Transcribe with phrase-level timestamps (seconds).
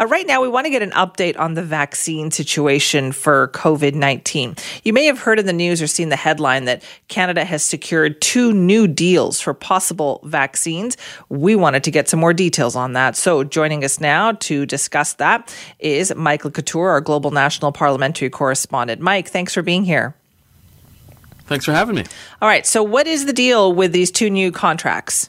[0.00, 3.94] Uh, right now, we want to get an update on the vaccine situation for COVID
[3.94, 4.54] 19.
[4.84, 8.20] You may have heard in the news or seen the headline that Canada has secured
[8.20, 10.96] two new deals for possible vaccines.
[11.28, 13.16] We wanted to get some more details on that.
[13.16, 19.00] So, joining us now to discuss that is Michael Couture, our global national parliamentary correspondent.
[19.00, 20.14] Mike, thanks for being here.
[21.46, 22.04] Thanks for having me.
[22.42, 22.66] All right.
[22.66, 25.28] So, what is the deal with these two new contracts?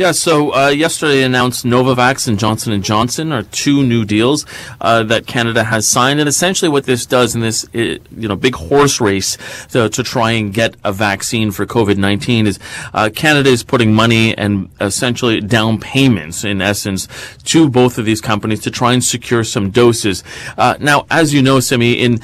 [0.00, 4.46] Yeah, so uh, yesterday announced Novavax and Johnson and Johnson are two new deals
[4.80, 8.54] uh, that Canada has signed, and essentially what this does in this you know big
[8.54, 9.36] horse race
[9.72, 12.58] to, to try and get a vaccine for COVID nineteen is
[12.94, 17.06] uh, Canada is putting money and essentially down payments in essence
[17.44, 20.24] to both of these companies to try and secure some doses.
[20.56, 22.20] Uh, now, as you know, Simi, in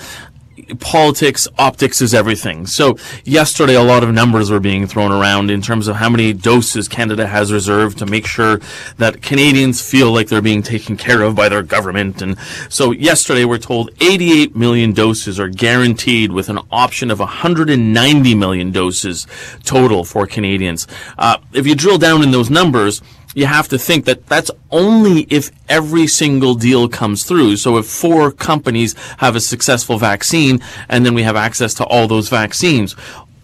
[0.80, 2.66] politics, optics is everything.
[2.66, 6.32] So yesterday, a lot of numbers were being thrown around in terms of how many
[6.32, 8.60] doses Canada has reserved to make sure
[8.98, 12.22] that Canadians feel like they're being taken care of by their government.
[12.22, 18.34] And so yesterday, we're told 88 million doses are guaranteed with an option of 190
[18.34, 19.26] million doses
[19.64, 20.86] total for Canadians.
[21.18, 23.02] Uh, if you drill down in those numbers,
[23.36, 27.54] you have to think that that's only if every single deal comes through.
[27.56, 32.08] So if four companies have a successful vaccine and then we have access to all
[32.08, 32.96] those vaccines,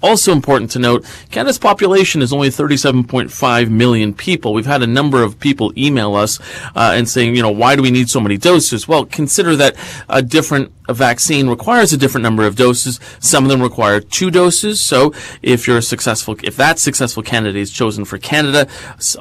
[0.03, 4.53] also important to note, Canada's population is only 37.5 million people.
[4.53, 6.41] We've had a number of people email us
[6.75, 8.89] uh, and saying, you know, why do we need so many doses?
[8.89, 9.77] Well, consider that
[10.09, 12.99] a different vaccine requires a different number of doses.
[13.21, 14.81] Some of them require two doses.
[14.81, 18.69] So if you're a successful, if that successful candidate is chosen for Canada,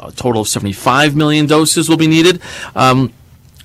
[0.02, 2.42] a total of 75 million doses will be needed.
[2.76, 3.14] Um,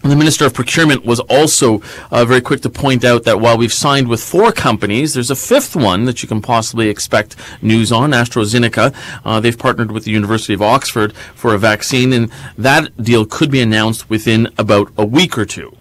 [0.07, 3.73] the Minister of Procurement was also uh, very quick to point out that while we've
[3.73, 8.11] signed with four companies, there's a fifth one that you can possibly expect news on,
[8.11, 8.95] AstraZeneca.
[9.25, 13.51] Uh, they've partnered with the University of Oxford for a vaccine, and that deal could
[13.51, 15.77] be announced within about a week or two.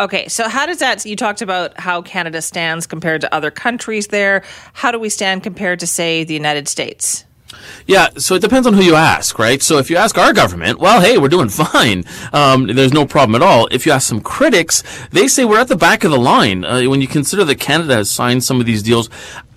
[0.00, 1.04] Okay, so how does that?
[1.06, 4.42] You talked about how Canada stands compared to other countries there.
[4.72, 7.24] How do we stand compared to, say, the United States?
[7.86, 9.62] Yeah, so it depends on who you ask, right?
[9.62, 12.04] So if you ask our government, well, hey, we're doing fine.
[12.32, 13.68] Um, there's no problem at all.
[13.70, 16.64] If you ask some critics, they say we're at the back of the line.
[16.64, 19.08] Uh, when you consider that Canada has signed some of these deals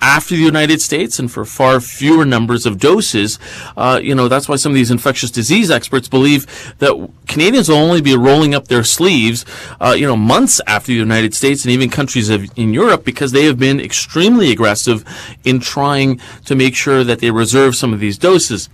[0.01, 3.39] after the United States and for far fewer numbers of doses.
[3.75, 7.77] Uh, you know, that's why some of these infectious disease experts believe that Canadians will
[7.77, 9.45] only be rolling up their sleeves,
[9.81, 13.31] uh, you know, months after the United States and even countries of, in Europe because
[13.31, 15.03] they have been extremely aggressive
[15.43, 18.69] in trying to make sure that they reserve some of these doses.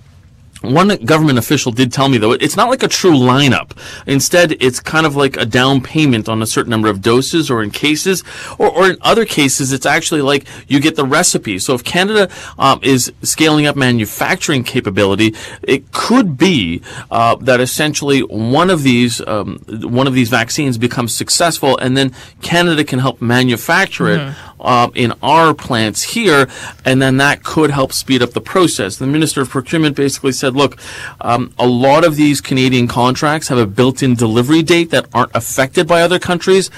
[0.63, 3.77] One government official did tell me though, it's not like a true lineup.
[4.07, 7.61] Instead, it's kind of like a down payment on a certain number of doses or
[7.61, 8.23] in cases,
[8.57, 11.59] or, or in other cases, it's actually like you get the recipe.
[11.59, 16.81] So if Canada um, is scaling up manufacturing capability, it could be
[17.11, 22.15] uh, that essentially one of these um, one of these vaccines becomes successful, and then
[22.41, 24.19] Canada can help manufacture it.
[24.19, 26.47] Mm-hmm uh, in our plants here,
[26.85, 28.97] and then that could help speed up the process.
[28.97, 30.77] The Minister of Procurement basically said, look,
[31.21, 35.87] um, a lot of these Canadian contracts have a built-in delivery date that aren't affected
[35.87, 36.69] by other countries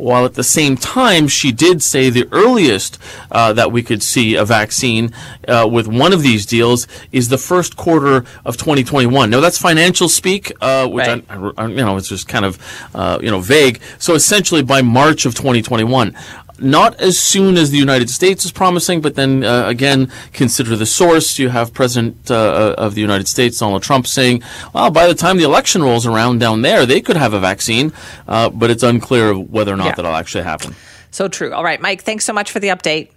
[0.00, 2.98] while at the same time she did say the earliest
[3.30, 5.12] uh, that we could see a vaccine
[5.46, 9.28] uh, with one of these deals is the first quarter of 2021.
[9.28, 11.24] Now that's financial speak, uh, which right.
[11.28, 12.58] I, I, you know it's just kind of
[12.94, 13.80] uh, you know vague.
[13.98, 16.16] So essentially by March of 2021
[16.60, 20.86] not as soon as the United States is promising, but then uh, again, consider the
[20.86, 21.38] source.
[21.38, 24.42] You have President uh, uh, of the United States, Donald Trump, saying,
[24.74, 27.92] well, by the time the election rolls around down there, they could have a vaccine,
[28.28, 29.94] uh, but it's unclear whether or not yeah.
[29.96, 30.74] that'll actually happen.
[31.10, 31.52] So true.
[31.52, 33.10] All right, Mike, thanks so much for the update.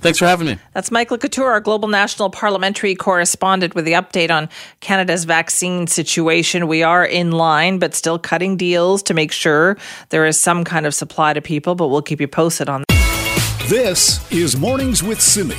[0.00, 0.58] Thanks for having me.
[0.72, 4.48] That's Michael Couture, our global national parliamentary correspondent, with the update on
[4.80, 6.68] Canada's vaccine situation.
[6.68, 9.76] We are in line, but still cutting deals to make sure
[10.10, 13.66] there is some kind of supply to people, but we'll keep you posted on that.
[13.68, 15.56] This is Mornings with Simi.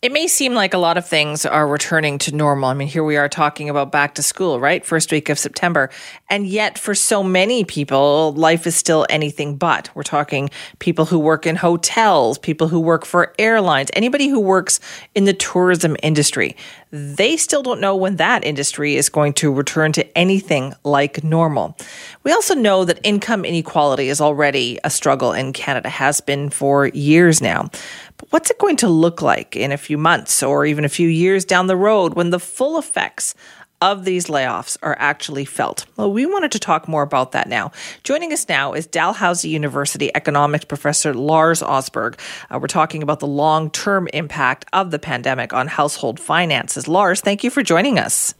[0.00, 2.68] It may seem like a lot of things are returning to normal.
[2.68, 4.86] I mean, here we are talking about back to school, right?
[4.86, 5.90] First week of September.
[6.30, 9.90] And yet, for so many people, life is still anything but.
[9.96, 14.78] We're talking people who work in hotels, people who work for airlines, anybody who works
[15.16, 16.54] in the tourism industry.
[16.90, 21.76] They still don't know when that industry is going to return to anything like normal.
[22.24, 26.86] We also know that income inequality is already a struggle in Canada, has been for
[26.88, 27.68] years now.
[28.16, 31.08] But what's it going to look like in a few months or even a few
[31.08, 33.34] years down the road when the full effects
[33.80, 35.86] of these layoffs are actually felt?
[35.96, 37.72] Well, we wanted to talk more about that now.
[38.02, 42.18] Joining us now is Dalhousie University economics professor Lars Osberg.
[42.50, 46.88] Uh, we're talking about the long term impact of the pandemic on household finances.
[46.88, 48.34] Lars, thank you for joining us.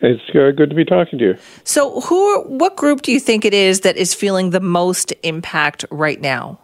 [0.00, 1.38] It's uh, good to be talking to you.
[1.64, 5.84] So, who, what group do you think it is that is feeling the most impact
[5.90, 6.58] right now?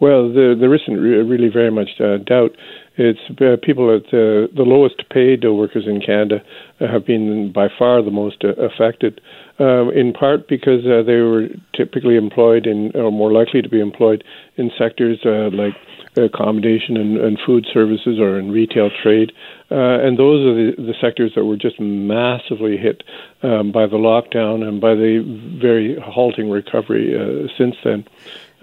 [0.00, 2.54] Well, the, there isn't really very much uh, doubt.
[2.96, 6.42] It's uh, people at the, the lowest paid workers in Canada
[6.78, 9.20] have been by far the most uh, affected,
[9.58, 13.80] um, in part because uh, they were typically employed in, or more likely to be
[13.80, 14.22] employed
[14.56, 15.74] in sectors uh, like
[16.16, 19.32] accommodation and, and, food services or in retail trade.
[19.70, 23.02] Uh, and those are the, the, sectors that were just massively hit
[23.42, 25.18] um, by the lockdown and by the
[25.60, 28.04] very halting recovery uh, since then.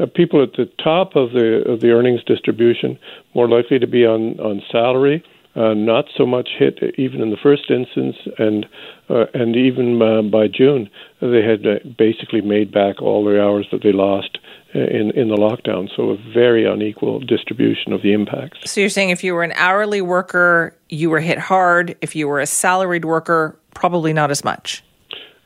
[0.02, 2.98] Uh, people at the top of the of the earnings distribution
[3.34, 5.24] more likely to be on on salary,
[5.56, 8.66] uh, not so much hit even in the first instance, and
[9.10, 10.90] uh, and even uh, by June
[11.20, 14.40] they had uh, basically made back all the hours that they lost
[14.74, 15.90] uh, in in the lockdown.
[15.96, 18.72] So a very unequal distribution of the impacts.
[18.72, 21.96] So you're saying if you were an hourly worker, you were hit hard.
[22.02, 24.84] If you were a salaried worker, probably not as much.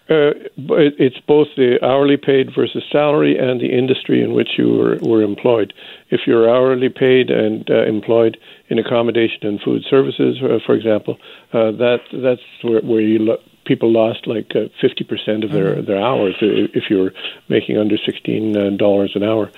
[0.07, 4.98] Uh, it's both the hourly paid versus salary and the industry in which you were,
[5.02, 5.74] were employed.
[6.12, 8.38] If you're hourly paid and uh, employed
[8.69, 11.18] in accommodation and food services, uh, for example,
[11.54, 15.78] uh, that that's where, where you lo- people lost like uh, fifty percent of their
[15.78, 15.88] mm-hmm.
[15.88, 17.12] their hours if you're
[17.50, 19.51] making under sixteen uh, dollars an hour.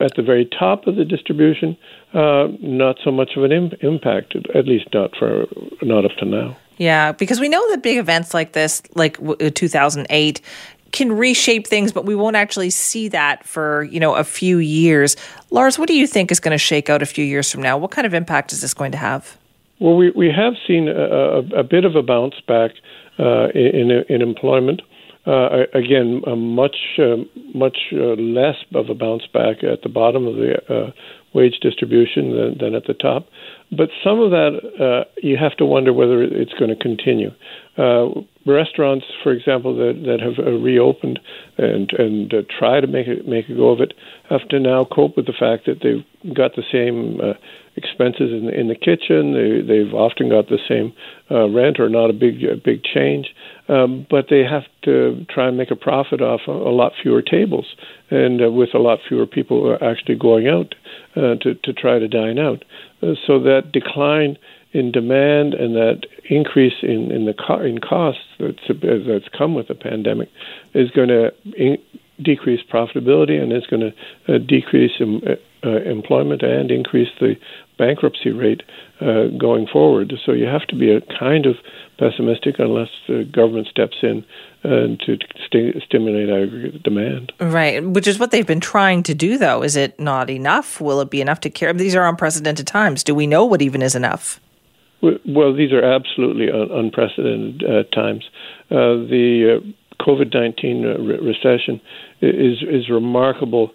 [0.00, 1.78] At the very top of the distribution,
[2.12, 5.46] not so much of an Im- impact, at least not for
[5.80, 6.56] not up to now.
[6.78, 10.40] Yeah, because we know that big events like this, like uh, 2008,
[10.92, 15.16] can reshape things, but we won't actually see that for you know a few years.
[15.50, 17.76] Lars, what do you think is going to shake out a few years from now?
[17.76, 19.36] What kind of impact is this going to have?
[19.80, 22.72] Well, we we have seen a, a, a bit of a bounce back
[23.18, 24.82] uh, in in employment.
[25.28, 26.22] Uh, again,
[26.54, 27.16] much uh,
[27.54, 30.90] much uh, less of a bounce back at the bottom of the uh,
[31.34, 33.28] wage distribution than, than at the top.
[33.70, 37.30] But some of that, uh, you have to wonder whether it's going to continue.
[38.48, 41.20] Restaurants, for example, that, that have uh, reopened
[41.58, 43.94] and and uh, try to make a, make a go of it,
[44.30, 47.34] have to now cope with the fact that they've got the same uh,
[47.76, 49.32] expenses in the, in the kitchen.
[49.32, 50.92] They, they've often got the same
[51.30, 53.34] uh, rent or not a big a big change,
[53.68, 57.22] um, but they have to try and make a profit off a, a lot fewer
[57.22, 57.66] tables
[58.10, 60.74] and uh, with a lot fewer people actually going out
[61.16, 62.64] uh, to to try to dine out.
[63.02, 64.36] Uh, so that decline
[64.72, 69.68] in demand and that increase in in the co- in costs that's that's come with
[69.68, 70.30] the pandemic
[70.74, 71.78] is going to in-
[72.22, 75.22] decrease profitability and is going to uh, decrease um,
[75.64, 77.36] uh, employment and increase the
[77.78, 78.62] bankruptcy rate
[79.00, 80.12] uh, going forward.
[80.24, 81.56] So you have to be a kind of
[81.96, 84.24] pessimistic unless the government steps in
[84.64, 87.32] and to st- stimulate aggregate demand.
[87.40, 89.62] Right, which is what they've been trying to do, though.
[89.62, 90.80] Is it not enough?
[90.80, 91.72] Will it be enough to care?
[91.72, 93.04] These are unprecedented times.
[93.04, 94.40] Do we know what even is enough?
[95.00, 98.24] Well, these are absolutely un- unprecedented uh, times.
[98.70, 101.80] Uh, the uh, COVID nineteen uh, re- recession
[102.20, 103.70] is is remarkable.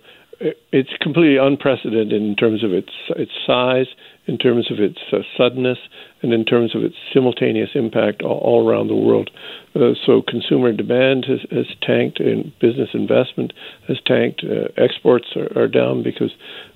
[0.73, 3.85] It's completely unprecedented in terms of its its size,
[4.27, 5.77] in terms of its uh, suddenness,
[6.21, 9.29] and in terms of its simultaneous impact all, all around the world.
[9.75, 13.53] Uh, so consumer demand has, has, tanked, and business investment
[13.87, 14.43] has tanked.
[14.75, 16.31] Exports are, are, down because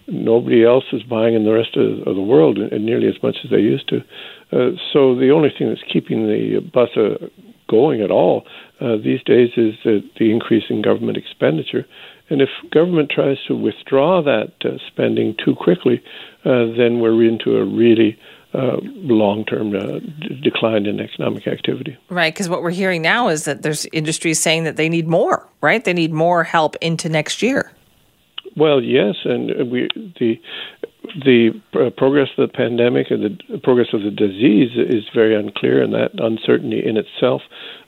[0.08, 3.38] nobody else is buying in the rest of, of the world and nearly as much
[3.44, 4.01] as they used to.
[4.51, 7.27] Uh, so the only thing that's keeping the bus uh,
[7.70, 8.46] going at all
[8.80, 11.86] uh, these days is the, the increase in government expenditure.
[12.30, 16.01] And if government tries to withdraw that uh, spending too quickly,
[16.46, 18.20] uh, then we're into a really
[18.54, 21.98] uh, long-term uh, d- decline in economic activity.
[22.10, 25.48] Right, because what we're hearing now is that there's industries saying that they need more.
[25.62, 27.72] Right, they need more help into next year.
[28.56, 29.88] Well, yes, and we
[30.20, 30.42] the
[31.24, 31.62] the
[31.98, 36.12] progress of the pandemic and the progress of the disease is very unclear, and that
[36.20, 37.42] uncertainty in itself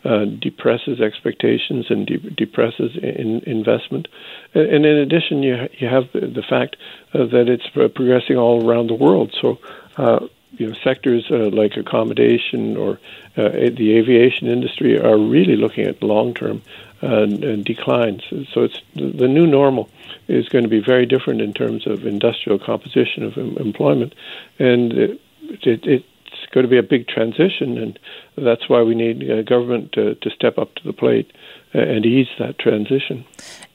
[0.06, 4.08] uh, depresses expectations and de- depresses in investment.
[4.54, 6.78] And in addition, you ha- you have the, fact
[7.14, 9.36] uh, that it's progressing all around the world.
[9.40, 9.60] So.
[9.98, 13.00] Uh, you know, sectors uh, like accommodation or
[13.38, 16.62] uh, the aviation industry are really looking at long-term
[17.02, 18.24] uh, declines.
[18.52, 19.90] So it's the new normal
[20.30, 24.14] is going to be very different in terms of industrial composition of em- employment,
[24.60, 25.20] and it,
[25.64, 26.06] it, it's
[26.54, 28.00] going to be a big transition, and
[28.38, 31.32] that's why we need uh, government to, to step up to the plate
[31.74, 33.26] uh, and ease that transition.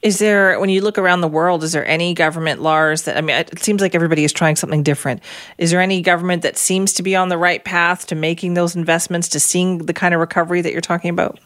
[0.01, 3.21] Is there, when you look around the world, is there any government, Lars, that, I
[3.21, 5.21] mean, it seems like everybody is trying something different.
[5.57, 8.75] Is there any government that seems to be on the right path to making those
[8.75, 11.39] investments, to seeing the kind of recovery that you're talking about?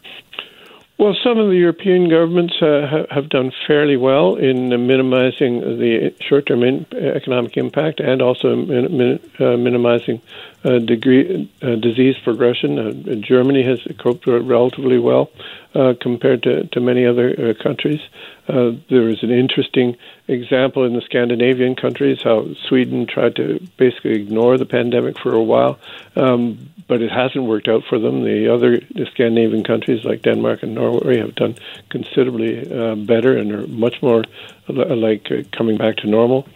[1.00, 6.62] Well, some of the European governments uh, have done fairly well in minimizing the short-term
[6.62, 10.22] in- economic impact and also min- uh, minimizing
[10.64, 12.78] uh, degree uh, disease progression.
[12.78, 15.32] Uh, Germany has coped relatively well
[15.74, 18.02] uh, compared to, to many other countries.
[18.48, 19.96] there is an interesting
[20.28, 25.44] example in the Scandinavian countries how Sweden tried to basically ignore the pandemic for a
[25.44, 25.80] while,
[26.18, 28.24] um, but it hasn't worked out for them.
[28.26, 31.56] The other the Scandinavian countries like Denmark and Norway have done
[31.90, 32.66] considerably
[33.06, 34.26] better and are much more
[34.68, 36.48] like coming back to normal.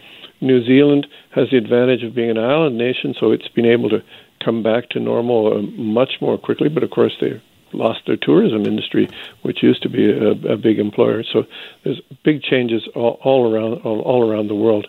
[0.43, 4.03] New Zealand has the advantage of being an island nation, so it's been able to
[4.43, 6.69] come back to normal uh, much more quickly.
[6.69, 9.07] But of course, they lost their tourism industry,
[9.41, 11.23] which used to be a, a big employer.
[11.23, 11.45] So
[11.83, 14.87] there's big changes all, all around all, all around the world.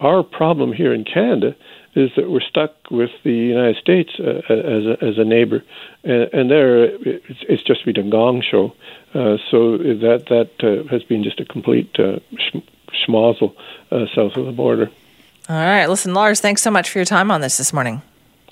[0.00, 1.56] Our problem here in Canada
[1.94, 5.62] is that we're stuck with the United States uh, as a, as a neighbor,
[6.04, 8.72] and, and there it's, it's just been a gong show.
[9.14, 12.18] Uh, so that that uh, has been just a complete uh,
[13.06, 13.54] schmozzle
[13.90, 14.90] uh, south of the border.
[15.48, 18.02] All right, listen, Lars, thanks so much for your time on this this morning.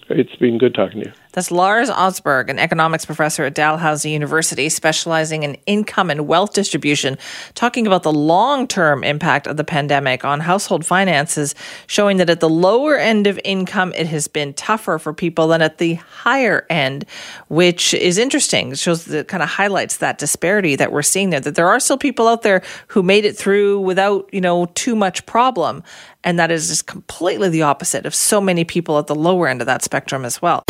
[0.08, 1.12] It's been good talking to you.
[1.32, 7.18] That's Lars Osberg, an economics professor at Dalhousie University, specializing in income and wealth distribution,
[7.54, 11.54] talking about the long term impact of the pandemic on household finances,
[11.86, 15.62] showing that at the lower end of income, it has been tougher for people than
[15.62, 17.04] at the higher end,
[17.46, 18.72] which is interesting.
[18.72, 21.78] It shows that kind of highlights that disparity that we're seeing there, that there are
[21.78, 25.84] still people out there who made it through without, you know, too much problem.
[26.24, 29.62] And that is just completely the opposite of so many people at the lower end
[29.62, 30.64] of that spectrum as well.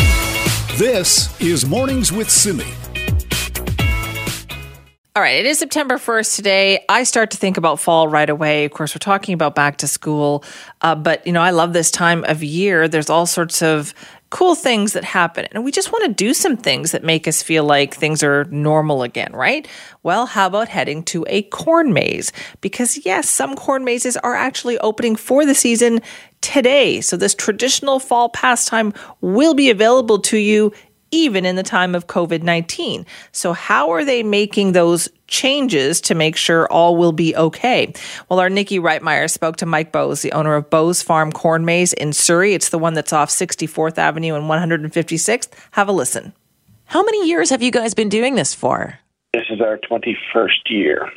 [0.76, 2.64] This is Mornings with Simi.
[5.14, 6.84] All right, it is September 1st today.
[6.88, 8.64] I start to think about fall right away.
[8.64, 10.42] Of course, we're talking about back to school,
[10.80, 12.88] uh, but you know, I love this time of year.
[12.88, 13.92] There's all sorts of
[14.30, 15.46] cool things that happen.
[15.50, 18.44] And we just want to do some things that make us feel like things are
[18.44, 19.66] normal again, right?
[20.02, 22.32] Well, how about heading to a corn maze?
[22.60, 26.00] Because yes, some corn mazes are actually opening for the season
[26.40, 27.00] today.
[27.00, 30.72] So this traditional fall pastime will be available to you
[31.10, 33.06] even in the time of COVID 19.
[33.32, 37.92] So, how are they making those changes to make sure all will be okay?
[38.28, 41.92] Well, our Nikki Reitmeyer spoke to Mike Bose, the owner of Bose Farm Corn Maze
[41.92, 42.54] in Surrey.
[42.54, 45.48] It's the one that's off 64th Avenue and 156th.
[45.72, 46.32] Have a listen.
[46.86, 48.98] How many years have you guys been doing this for?
[49.32, 51.08] This is our 21st year.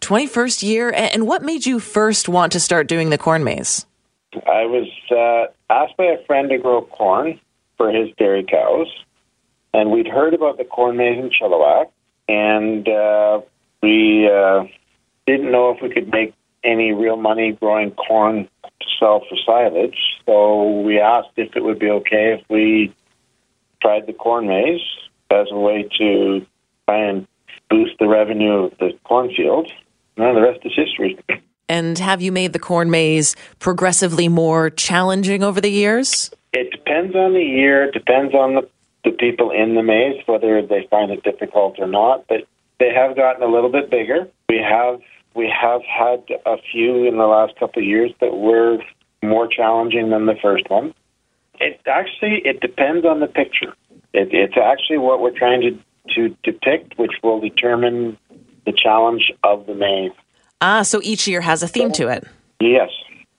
[0.00, 0.92] 21st year?
[0.94, 3.86] And what made you first want to start doing the corn maze?
[4.34, 7.40] I was uh, asked by a friend to grow corn
[7.76, 8.88] for his dairy cows
[9.74, 11.90] and we'd heard about the corn maze in Chilliwack,
[12.28, 13.40] and uh,
[13.82, 14.64] we uh,
[15.26, 19.98] didn't know if we could make any real money growing corn to sell for silage.
[20.26, 22.94] So we asked if it would be okay if we
[23.80, 24.80] tried the corn maze
[25.30, 26.46] as a way to
[26.86, 27.26] try and
[27.68, 29.70] boost the revenue of the cornfield.
[30.16, 31.18] And the rest is history.
[31.68, 36.30] And have you made the corn maze progressively more challenging over the years?
[36.52, 37.84] It depends on the year.
[37.84, 38.68] It depends on the
[39.04, 42.26] the people in the maze, whether they find it difficult or not.
[42.28, 42.46] But
[42.78, 44.28] they have gotten a little bit bigger.
[44.48, 45.00] We have
[45.34, 48.78] we have had a few in the last couple of years that were
[49.22, 50.94] more challenging than the first one.
[51.60, 53.74] It actually it depends on the picture.
[54.12, 55.78] It, it's actually what we're trying to
[56.14, 58.18] to depict, which will determine
[58.66, 60.12] the challenge of the maze.
[60.60, 62.24] Ah, so each year has a theme to it.
[62.60, 62.90] Yes.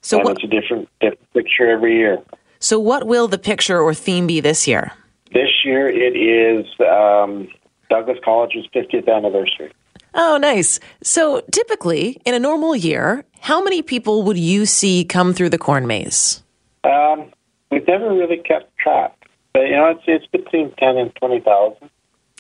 [0.01, 2.21] So and what, it's a different, different picture every year.
[2.59, 4.91] So what will the picture or theme be this year?
[5.33, 7.47] This year it is um,
[7.89, 9.71] Douglas College's 50th anniversary.
[10.13, 10.79] Oh, nice.
[11.01, 15.57] So typically, in a normal year, how many people would you see come through the
[15.57, 16.43] corn maze?
[16.83, 17.31] Um,
[17.71, 19.15] we've never really kept track.
[19.53, 21.89] But, you know, it's, it's between 10 and 20,000.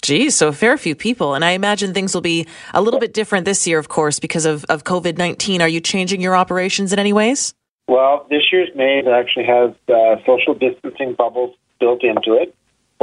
[0.03, 1.33] Geez, so a fair few people.
[1.33, 4.45] And I imagine things will be a little bit different this year, of course, because
[4.45, 5.61] of, of COVID 19.
[5.61, 7.53] Are you changing your operations in any ways?
[7.87, 12.53] Well, this year's maze actually has uh, social distancing bubbles built into it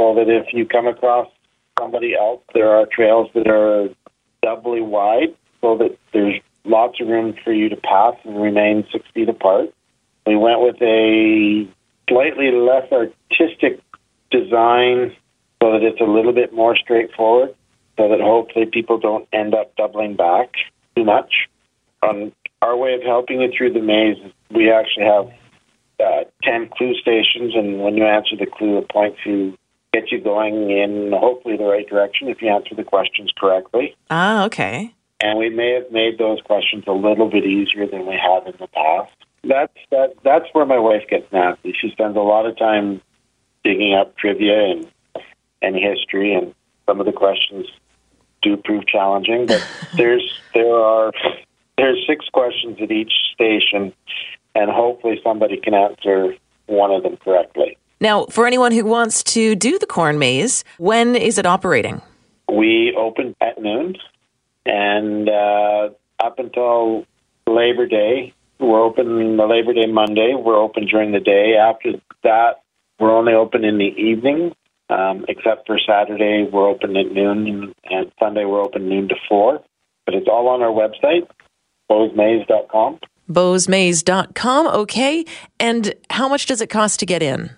[0.01, 1.27] so that if you come across
[1.79, 3.87] somebody else, there are trails that are
[4.41, 9.05] doubly wide so that there's lots of room for you to pass and remain six
[9.13, 9.71] feet apart.
[10.25, 11.69] We went with a
[12.09, 13.79] slightly less artistic
[14.31, 15.15] design
[15.61, 17.53] so that it's a little bit more straightforward,
[17.97, 20.49] so that hopefully people don't end up doubling back
[20.95, 21.47] too much.
[22.01, 22.31] Um,
[22.63, 24.17] our way of helping you through the maze,
[24.49, 25.29] we actually have
[25.99, 29.55] uh, 10 clue stations, and when you answer the clue, it points you,
[29.93, 33.95] gets you going in hopefully the right direction if you answer the questions correctly.
[34.09, 34.93] Ah, okay.
[35.19, 38.53] And we may have made those questions a little bit easier than we have in
[38.59, 39.13] the past.
[39.43, 40.13] That's that.
[40.23, 41.73] That's where my wife gets nasty.
[41.79, 43.01] She spends a lot of time
[43.63, 44.87] digging up trivia and
[45.61, 46.53] and history, and
[46.85, 47.67] some of the questions
[48.41, 49.47] do prove challenging.
[49.47, 49.67] But
[49.97, 51.11] there's there are
[51.77, 53.93] there's six questions at each station,
[54.55, 56.35] and hopefully somebody can answer
[56.67, 57.77] one of them correctly.
[58.01, 62.01] Now, for anyone who wants to do the corn maze, when is it operating?
[62.51, 63.95] We open at noon,
[64.65, 65.89] and uh,
[66.19, 67.05] up until
[67.45, 70.33] Labor Day, we're open the Labor Day Monday.
[70.35, 71.55] We're open during the day.
[71.55, 71.91] After
[72.23, 72.63] that,
[72.99, 74.55] we're only open in the evening,
[74.89, 79.63] um, except for Saturday, we're open at noon, and Sunday, we're open noon to 4.
[80.07, 81.27] But it's all on our website,
[81.89, 82.99] bosemaze.com.
[83.29, 85.25] Bosemaze.com, okay.
[85.59, 87.51] And how much does it cost to get in?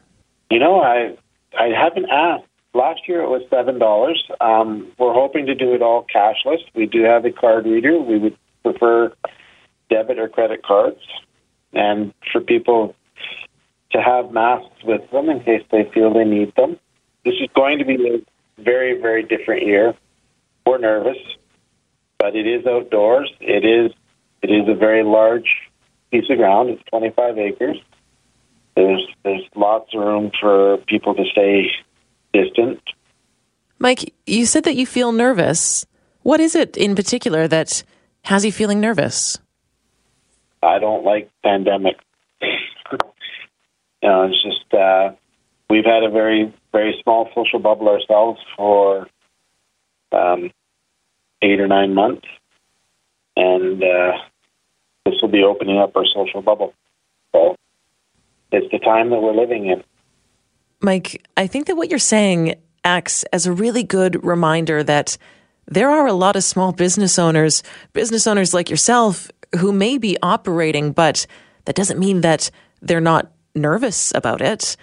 [0.54, 1.18] You know, I
[1.60, 2.46] I haven't asked.
[2.76, 4.24] Last year it was seven dollars.
[4.40, 6.60] Um, we're hoping to do it all cashless.
[6.76, 8.00] We do have a card reader.
[8.00, 9.12] We would prefer
[9.90, 11.00] debit or credit cards,
[11.74, 12.94] and for people
[13.94, 16.78] to have masks with them in case they feel they need them.
[17.26, 19.96] This is going to be a very very different year.
[20.68, 21.18] We're nervous,
[22.20, 23.34] but it is outdoors.
[23.42, 23.92] It is
[24.44, 25.72] it is a very large
[26.12, 26.70] piece of ground.
[26.70, 27.78] It's 25 acres.
[28.76, 31.72] There's there's lots of room for people to stay
[32.34, 32.82] distant.
[33.80, 35.86] Mike, you said that you feel nervous.
[36.24, 37.84] What is it in particular that
[38.24, 39.38] has you feeling nervous?
[40.62, 41.98] I don't like pandemic.
[42.42, 42.50] you
[44.04, 45.12] know, it's just uh,
[45.70, 49.08] we've had a very very small social bubble ourselves for
[50.12, 50.52] um,
[51.42, 52.26] eight or nine months,
[53.36, 54.14] and uh,
[55.06, 56.74] this will be opening up our social bubble.
[57.34, 57.56] So
[58.54, 59.84] it's the time that we're living in.
[60.82, 65.18] Mike, I think that what you're saying acts as a really good reminder that
[65.66, 70.18] there are a lot of small business owners, business owners like yourself, who may be
[70.22, 71.26] operating, but
[71.66, 74.76] that doesn't mean that they're not nervous about it.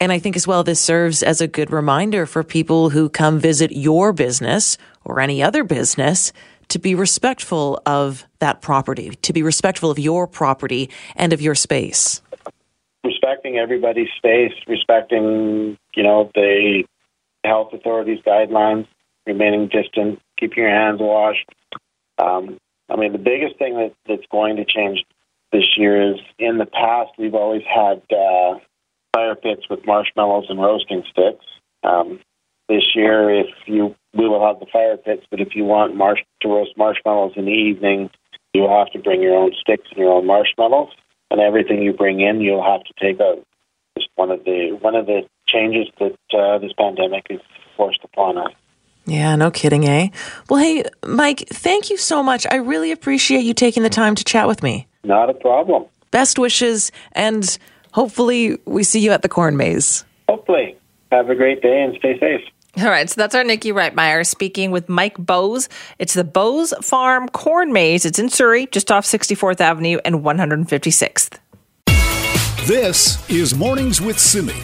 [0.00, 3.38] And I think as well, this serves as a good reminder for people who come
[3.38, 6.32] visit your business or any other business
[6.68, 11.54] to be respectful of that property, to be respectful of your property and of your
[11.54, 12.20] space
[13.04, 16.84] respecting everybody's space, respecting, you know, the
[17.44, 18.86] health authorities' guidelines,
[19.26, 21.48] remaining distant, keeping your hands washed.
[22.18, 25.04] Um, I mean, the biggest thing that, that's going to change
[25.52, 28.58] this year is in the past, we've always had uh,
[29.12, 31.44] fire pits with marshmallows and roasting sticks.
[31.82, 32.20] Um,
[32.68, 36.20] this year, if you, we will have the fire pits, but if you want marsh,
[36.40, 38.10] to roast marshmallows in the evening,
[38.54, 40.90] you will have to bring your own sticks and your own marshmallows
[41.30, 43.44] and everything you bring in, you'll have to take out.
[43.96, 47.40] Just one of the one of the changes that uh, this pandemic has
[47.76, 48.52] forced upon us.
[49.06, 50.08] Yeah, no kidding, eh?
[50.48, 52.46] Well, hey, Mike, thank you so much.
[52.50, 54.88] I really appreciate you taking the time to chat with me.
[55.04, 55.84] Not a problem.
[56.10, 57.56] Best wishes, and
[57.92, 60.04] hopefully, we see you at the corn maze.
[60.28, 60.76] Hopefully.
[61.12, 62.40] Have a great day and stay safe.
[62.76, 65.68] All right, so that's our Nikki Reitmeyer speaking with Mike Bose.
[66.00, 68.04] It's the Bose Farm Corn Maze.
[68.04, 71.38] It's in Surrey, just off 64th Avenue and 156th.
[72.66, 74.54] This is Mornings with Simi.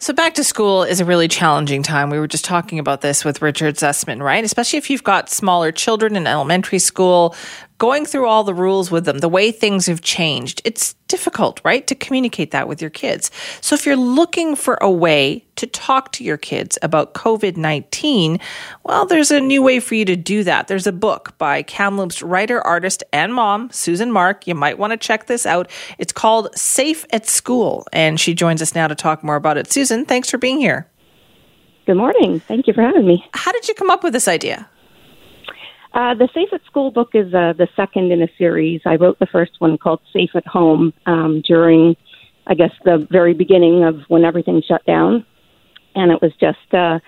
[0.00, 2.10] So, back to school is a really challenging time.
[2.10, 4.44] We were just talking about this with Richard Zussman, right?
[4.44, 7.34] Especially if you've got smaller children in elementary school,
[7.78, 11.86] going through all the rules with them, the way things have changed, it's difficult, right,
[11.86, 13.30] to communicate that with your kids.
[13.60, 18.38] So if you're looking for a way to talk to your kids about COVID 19,
[18.84, 20.68] well, there's a new way for you to do that.
[20.68, 24.46] There's a book by Kamloops writer, artist, and mom, Susan Mark.
[24.46, 25.70] You might want to check this out.
[25.98, 29.70] It's called Safe at School, and she joins us now to talk more about it.
[29.70, 30.88] Susan, thanks for being here.
[31.86, 32.40] Good morning.
[32.40, 33.24] Thank you for having me.
[33.34, 34.68] How did you come up with this idea?
[35.94, 38.80] Uh, the Safe at School book is uh, the second in a series.
[38.84, 41.94] I wrote the first one called Safe at Home um, during,
[42.48, 45.24] I guess, the very beginning of when everything shut down.
[45.94, 46.98] And it was just uh,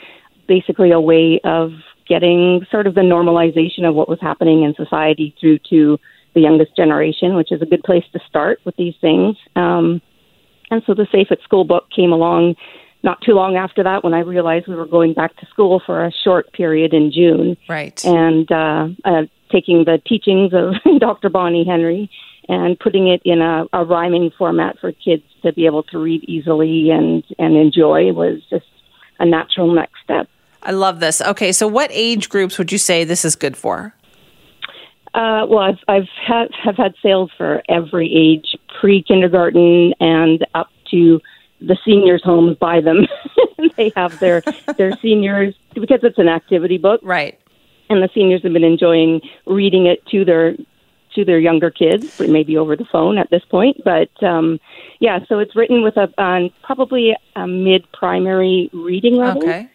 [0.46, 1.72] basically a way of
[2.08, 5.98] getting sort of the normalization of what was happening in society through to
[6.34, 9.36] the youngest generation, which is a good place to start with these things.
[9.56, 10.00] Um,
[10.70, 12.54] and so the Safe at School book came along
[13.06, 16.04] not too long after that when I realized we were going back to school for
[16.04, 17.56] a short period in June.
[17.68, 18.04] Right.
[18.04, 21.30] And uh, uh, taking the teachings of Dr.
[21.30, 22.10] Bonnie Henry
[22.48, 26.22] and putting it in a, a rhyming format for kids to be able to read
[26.24, 28.66] easily and, and enjoy was just
[29.18, 30.28] a natural next step.
[30.62, 31.22] I love this.
[31.22, 33.94] Okay, so what age groups would you say this is good for?
[35.14, 40.68] Uh, well, I've I've had have had sales for every age, pre kindergarten and up
[40.90, 41.20] to
[41.60, 43.06] the seniors' homes buy them.
[43.76, 44.42] they have their
[44.76, 47.38] their seniors because it's an activity book, Right.
[47.88, 50.56] and the seniors have been enjoying reading it to their
[51.14, 53.82] to their younger kids, maybe over the phone at this point.
[53.84, 54.60] But um,
[55.00, 59.42] yeah, so it's written with a on probably a mid primary reading level.
[59.42, 59.68] Okay.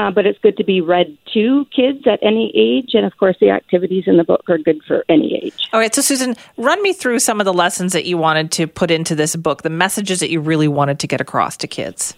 [0.00, 3.36] Uh, but it's good to be read to kids at any age, and of course,
[3.38, 5.68] the activities in the book are good for any age.
[5.74, 5.94] All right.
[5.94, 9.14] So, Susan, run me through some of the lessons that you wanted to put into
[9.14, 12.14] this book, the messages that you really wanted to get across to kids.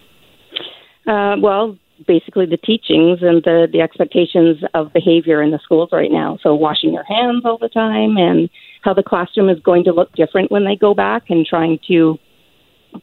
[1.09, 6.13] Uh, well, basically the teachings and the, the expectations of behavior in the schools right
[6.13, 6.39] now.
[6.41, 8.49] So washing your hands all the time and
[8.83, 12.19] how the classroom is going to look different when they go back and trying to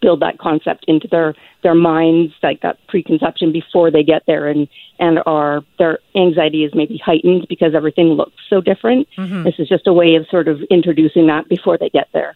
[0.01, 4.67] build that concept into their their minds like that preconception before they get there and
[4.99, 9.07] and are their anxiety is maybe heightened because everything looks so different
[9.43, 12.35] this is just a way of sort of introducing that before they get there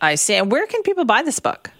[0.00, 0.34] I see.
[0.34, 1.70] And where can people buy this book?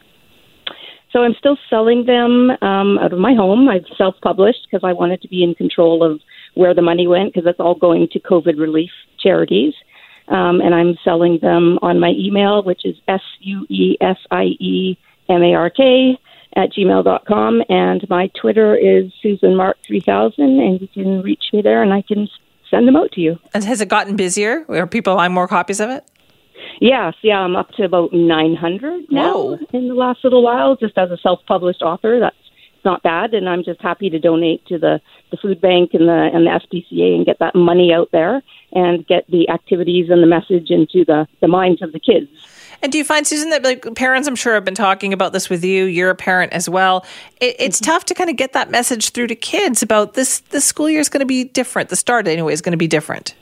[1.12, 3.68] So I'm still selling them um, out of my home.
[3.68, 6.20] I've self-published because I wanted to be in control of
[6.54, 9.72] where the money went because it's all going to COVID relief charities.
[10.30, 14.44] Um, and I'm selling them on my email, which is s u e s i
[14.60, 16.18] e m a r k
[16.56, 17.62] at gmail.com.
[17.68, 22.02] And my Twitter is Susan Mark 3000, and you can reach me there, and I
[22.02, 22.28] can
[22.70, 23.38] send them out to you.
[23.54, 24.64] And has it gotten busier?
[24.68, 26.04] Are people buying more copies of it?
[26.80, 29.58] Yes, yeah, I'm up to about 900 now Whoa.
[29.72, 32.20] in the last little while, just as a self-published author.
[32.20, 32.36] That's
[32.84, 36.30] not bad, and I'm just happy to donate to the the food bank and the
[36.32, 40.26] and the FDCA and get that money out there and get the activities and the
[40.26, 42.28] message into the the minds of the kids.
[42.80, 45.50] And do you find, Susan, that like parents, I'm sure, have been talking about this
[45.50, 45.86] with you.
[45.86, 47.04] You're a parent as well.
[47.40, 47.90] It, it's mm-hmm.
[47.90, 50.40] tough to kind of get that message through to kids about this.
[50.40, 51.88] This school year is going to be different.
[51.88, 53.34] The start, anyway, is going to be different.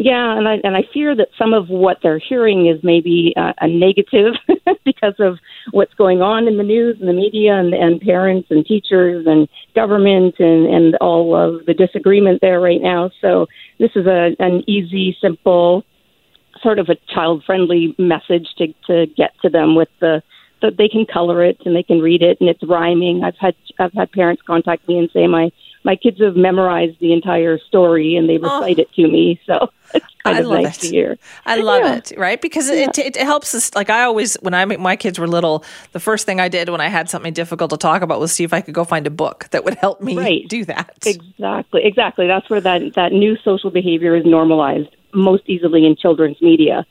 [0.00, 3.52] Yeah, and I and I fear that some of what they're hearing is maybe uh,
[3.60, 4.34] a negative
[4.84, 5.38] because of
[5.72, 9.48] what's going on in the news and the media and, and parents and teachers and
[9.74, 13.10] government and and all of the disagreement there right now.
[13.20, 13.46] So
[13.80, 15.82] this is a an easy, simple,
[16.62, 20.22] sort of a child friendly message to to get to them with the
[20.62, 23.24] that they can color it and they can read it and it's rhyming.
[23.24, 25.50] I've had I've had parents contact me and say my
[25.84, 28.82] my kids have memorized the entire story and they recite oh.
[28.82, 29.40] it to me.
[29.46, 30.80] So it's kind I of love nice it.
[30.82, 31.18] to hear.
[31.46, 31.94] I love Yeah.
[31.96, 32.40] it, right?
[32.40, 33.74] Because it, it, it helps us.
[33.74, 36.80] Like I always, when I my kids were little, the first thing I did when
[36.80, 39.10] I had something difficult to talk about was see if I could go find a
[39.10, 40.48] book that would help me Right.
[40.48, 40.96] do that.
[41.06, 42.26] Exactly, exactly.
[42.26, 46.84] That's where that that new social behavior is normalized most easily in children's media.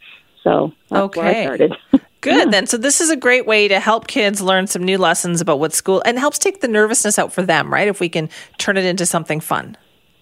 [0.44, 1.70] So that's where I Okay.
[2.22, 2.66] Good then.
[2.68, 5.74] So this is a great way to help kids learn some new lessons about what
[5.74, 7.88] school and helps take the nervousness out for them, right?
[7.88, 9.78] If we can turn it into something fun.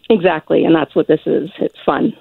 [0.10, 1.50] exactly, and that's what this is.
[1.60, 2.14] It's fun.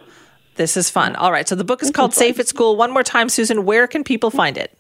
[0.57, 1.17] This is fun.
[1.17, 1.49] All right.
[1.49, 2.77] So the book is called Safe at School.
[2.77, 4.77] One more time, Susan, where can people find it?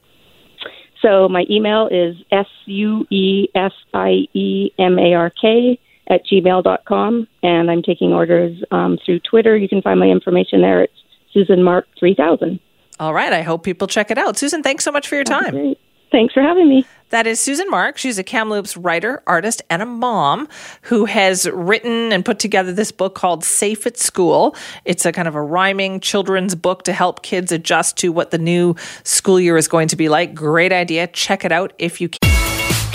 [1.02, 5.78] So my email is s u e s i e m a r k
[6.08, 9.56] at gmail dot com, and I'm taking orders um, through Twitter.
[9.56, 10.82] You can find my information there.
[10.82, 10.92] It's
[11.32, 12.60] Susan Mark three thousand.
[13.00, 13.32] All right.
[13.32, 14.36] I hope people check it out.
[14.36, 15.50] Susan, thanks so much for your time.
[15.50, 15.78] Great.
[16.12, 16.86] Thanks for having me.
[17.10, 17.98] That is Susan Mark.
[17.98, 20.48] She's a Kamloops writer, artist, and a mom
[20.82, 24.54] who has written and put together this book called Safe at School.
[24.84, 28.38] It's a kind of a rhyming children's book to help kids adjust to what the
[28.38, 30.34] new school year is going to be like.
[30.34, 31.08] Great idea.
[31.08, 32.18] Check it out if you can.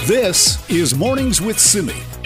[0.07, 2.18] This is Mornings with Simi.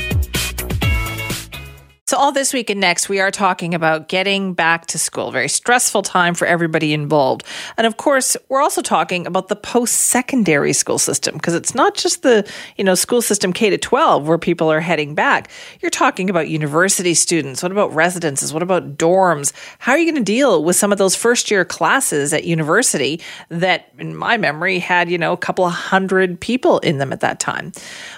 [2.06, 5.32] So, all this week and next, we are talking about getting back to school.
[5.32, 7.46] Very stressful time for everybody involved.
[7.78, 11.96] And of course, we're also talking about the post secondary school system because it's not
[11.96, 15.50] just the, you know, school system K to 12 where people are heading back.
[15.80, 17.64] You're talking about university students.
[17.64, 18.52] What about residences?
[18.52, 19.54] What about dorms?
[19.80, 23.22] How are you going to deal with some of those first year classes at university
[23.48, 27.22] that, in my memory, had, you know, a couple of hundred people in them at
[27.22, 27.72] that time?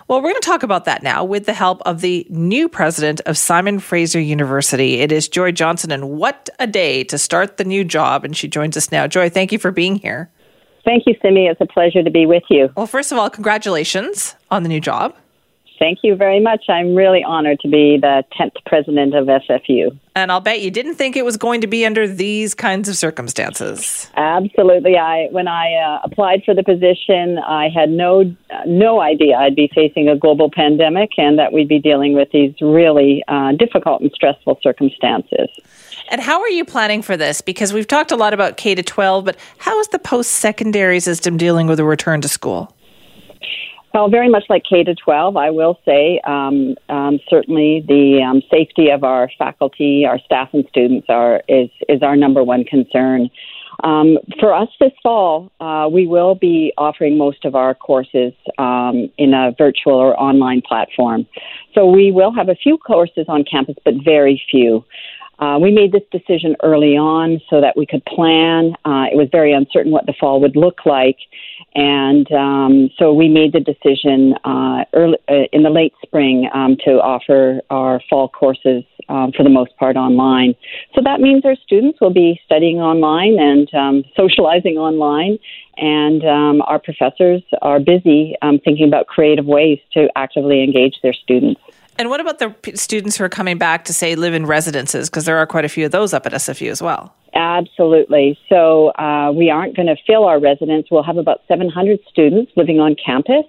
[0.07, 3.21] Well, we're going to talk about that now with the help of the new president
[3.27, 5.01] of Simon Fraser University.
[5.01, 8.25] It is Joy Johnson, and what a day to start the new job.
[8.25, 9.07] And she joins us now.
[9.07, 10.29] Joy, thank you for being here.
[10.83, 11.47] Thank you, Simi.
[11.47, 12.69] It's a pleasure to be with you.
[12.77, 15.15] Well, first of all, congratulations on the new job.
[15.77, 16.65] Thank you very much.
[16.69, 19.97] I'm really honored to be the 10th president of SFU.
[20.15, 22.95] And I'll bet you didn't think it was going to be under these kinds of
[22.95, 24.09] circumstances.
[24.15, 24.97] Absolutely.
[24.97, 29.55] I when I uh, applied for the position, I had no uh, no idea I'd
[29.55, 34.01] be facing a global pandemic and that we'd be dealing with these really uh, difficult
[34.01, 35.49] and stressful circumstances.
[36.09, 37.41] And how are you planning for this?
[37.41, 40.99] Because we've talked a lot about K to 12, but how is the post secondary
[40.99, 42.73] system dealing with a return to school?
[43.95, 48.41] Well, very much like K to 12, I will say um, um, certainly the um,
[48.51, 53.29] safety of our faculty, our staff, and students are is is our number one concern.
[53.85, 59.09] Um, for us this fall, uh, we will be offering most of our courses um,
[59.17, 61.25] in a virtual or online platform.
[61.73, 64.83] So we will have a few courses on campus, but very few.
[65.39, 68.73] Uh, we made this decision early on so that we could plan.
[68.85, 71.17] Uh, it was very uncertain what the fall would look like,
[71.73, 76.77] and um, so we made the decision uh, early uh, in the late spring um,
[76.85, 80.55] to offer our fall courses um, for the most part online.
[80.95, 85.37] So that means our students will be studying online and um, socializing online,
[85.77, 91.13] and um, our professors are busy um, thinking about creative ways to actively engage their
[91.13, 91.59] students.
[91.97, 95.09] And what about the students who are coming back to say live in residences?
[95.09, 97.13] Because there are quite a few of those up at SFU as well.
[97.35, 98.39] Absolutely.
[98.47, 100.87] So uh, we aren't going to fill our residence.
[100.89, 103.43] We'll have about 700 students living on campus,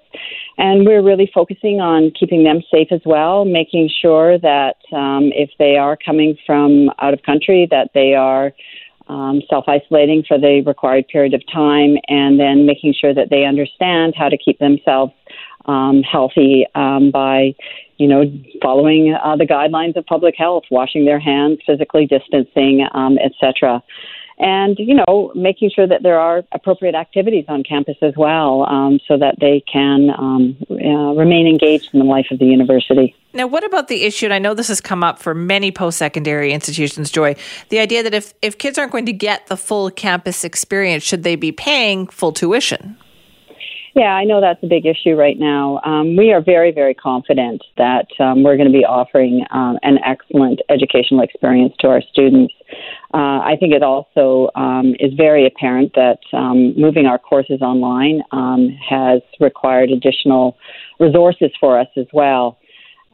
[0.59, 5.51] and we're really focusing on keeping them safe as well, making sure that um, if
[5.61, 8.53] they are coming from out of country, that they are
[9.09, 13.45] um, self isolating for the required period of time, and then making sure that they
[13.45, 15.13] understand how to keep themselves
[15.67, 17.55] um, healthy um, by
[17.99, 18.25] you know,
[18.63, 23.83] following uh, the guidelines of public health, washing their hands, physically distancing, um, etc.
[24.39, 29.01] And, you know, making sure that there are appropriate activities on campus as well um,
[29.09, 33.15] so that they can um, uh, remain engaged in the life of the university.
[33.33, 34.27] Now, what about the issue?
[34.27, 37.37] And I know this has come up for many post secondary institutions, Joy.
[37.71, 41.23] The idea that if, if kids aren't going to get the full campus experience, should
[41.23, 42.99] they be paying full tuition?
[43.97, 45.81] Yeah, I know that's a big issue right now.
[45.83, 49.97] Um, we are very, very confident that um, we're going to be offering um, an
[50.05, 52.53] excellent educational experience to our students.
[53.15, 58.21] Uh, I think it also um, is very apparent that um, moving our courses online
[58.33, 60.59] um, has required additional
[61.01, 62.59] resources for us as well.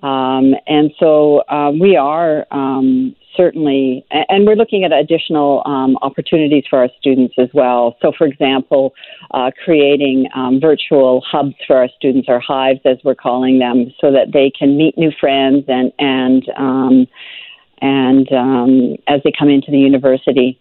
[0.03, 6.65] Um, and so uh, we are um, certainly, and we're looking at additional um, opportunities
[6.69, 7.97] for our students as well.
[8.03, 8.95] So, for example,
[9.33, 14.13] uh, creating um, virtual hubs for our students, or hives as we're calling them, so
[14.13, 17.07] that they can meet new friends and and um,
[17.81, 20.59] and um, as they come into the university.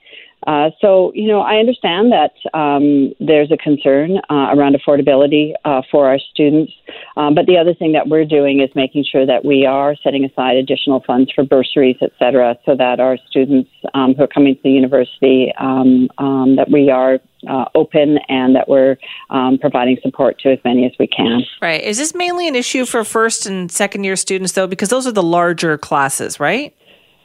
[0.48, 5.82] Uh, so, you know, I understand that um, there's a concern uh, around affordability uh,
[5.92, 6.72] for our students.
[7.16, 10.26] Um, but the other thing that we're doing is making sure that we are setting
[10.26, 14.56] aside additional funds for bursaries, et cetera, so that our students um, who are coming
[14.56, 18.98] to the university, um, um, that we are uh, open and that we're
[19.30, 21.42] um, providing support to as many as we can.
[21.62, 21.84] Right.
[21.84, 24.68] Is this mainly an issue for first and second year students, though?
[24.68, 26.76] Because those are the larger classes, right?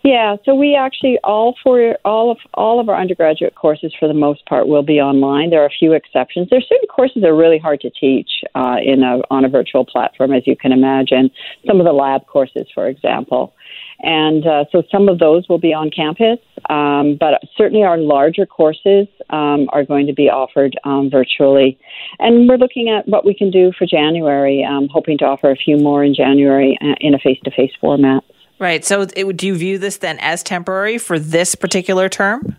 [0.07, 4.15] Yeah, so we actually all for all of all of our undergraduate courses for the
[4.15, 5.51] most part will be online.
[5.51, 6.49] There are a few exceptions.
[6.49, 9.49] There are certain courses that are really hard to teach uh, in a on a
[9.49, 11.29] virtual platform, as you can imagine.
[11.67, 13.53] Some of the lab courses, for example,
[13.99, 16.39] and uh, so some of those will be on campus.
[16.71, 21.81] Um, but certainly our larger courses um, are going to be offered um, virtually,
[22.21, 24.65] and we're looking at what we can do for January.
[24.93, 28.23] Hoping to offer a few more in January uh, in a face-to-face format.
[28.59, 28.85] Right.
[28.85, 32.57] So, it, do you view this then as temporary for this particular term?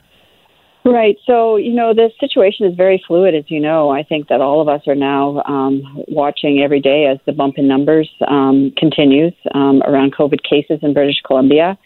[0.88, 1.18] Right.
[1.26, 3.90] So, you know, the situation is very fluid, as you know.
[3.90, 7.58] I think that all of us are now um, watching every day as the bump
[7.58, 11.78] in numbers um, continues um, around COVID cases in British Columbia.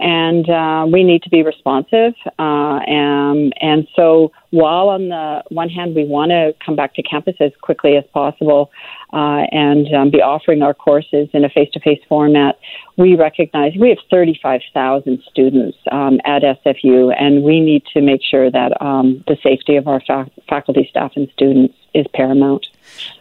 [0.00, 2.14] And uh, we need to be responsive.
[2.38, 7.02] Uh, and, and so, while on the one hand, we want to come back to
[7.02, 8.70] campus as quickly as possible
[9.12, 12.58] uh, and um, be offering our courses in a face to face format,
[12.96, 18.50] we recognize we have 35,000 students um, at SFU, and we need to make sure
[18.50, 22.66] that um, the safety of our fa- faculty, staff, and students is paramount.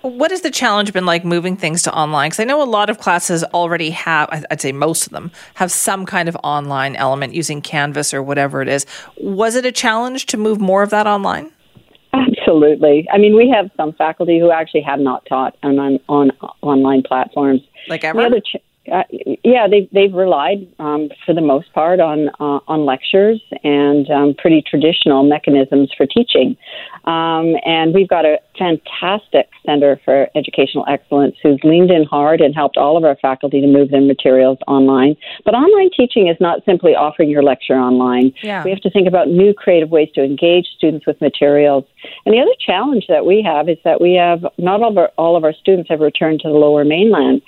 [0.01, 2.29] What has the challenge been like moving things to online?
[2.29, 5.71] Because I know a lot of classes already have, I'd say most of them, have
[5.71, 8.85] some kind of online element using Canvas or whatever it is.
[9.17, 11.51] Was it a challenge to move more of that online?
[12.13, 13.07] Absolutely.
[13.11, 17.03] I mean, we have some faculty who actually have not taught on on, on online
[17.03, 17.61] platforms.
[17.87, 18.39] Like ever?
[18.39, 18.57] Ch-
[18.91, 19.03] uh,
[19.43, 24.35] yeah, they've they've relied um, for the most part on uh, on lectures and um,
[24.37, 26.57] pretty traditional mechanisms for teaching.
[27.05, 32.53] Um, and we've got a fantastic Center for Educational Excellence who's leaned in hard and
[32.53, 35.15] helped all of our faculty to move their materials online.
[35.45, 38.33] But online teaching is not simply offering your lecture online.
[38.41, 38.63] Yeah.
[38.63, 41.85] We have to think about new creative ways to engage students with materials.
[42.25, 45.11] And the other challenge that we have is that we have not all of our,
[45.17, 47.41] all of our students have returned to the lower mainland.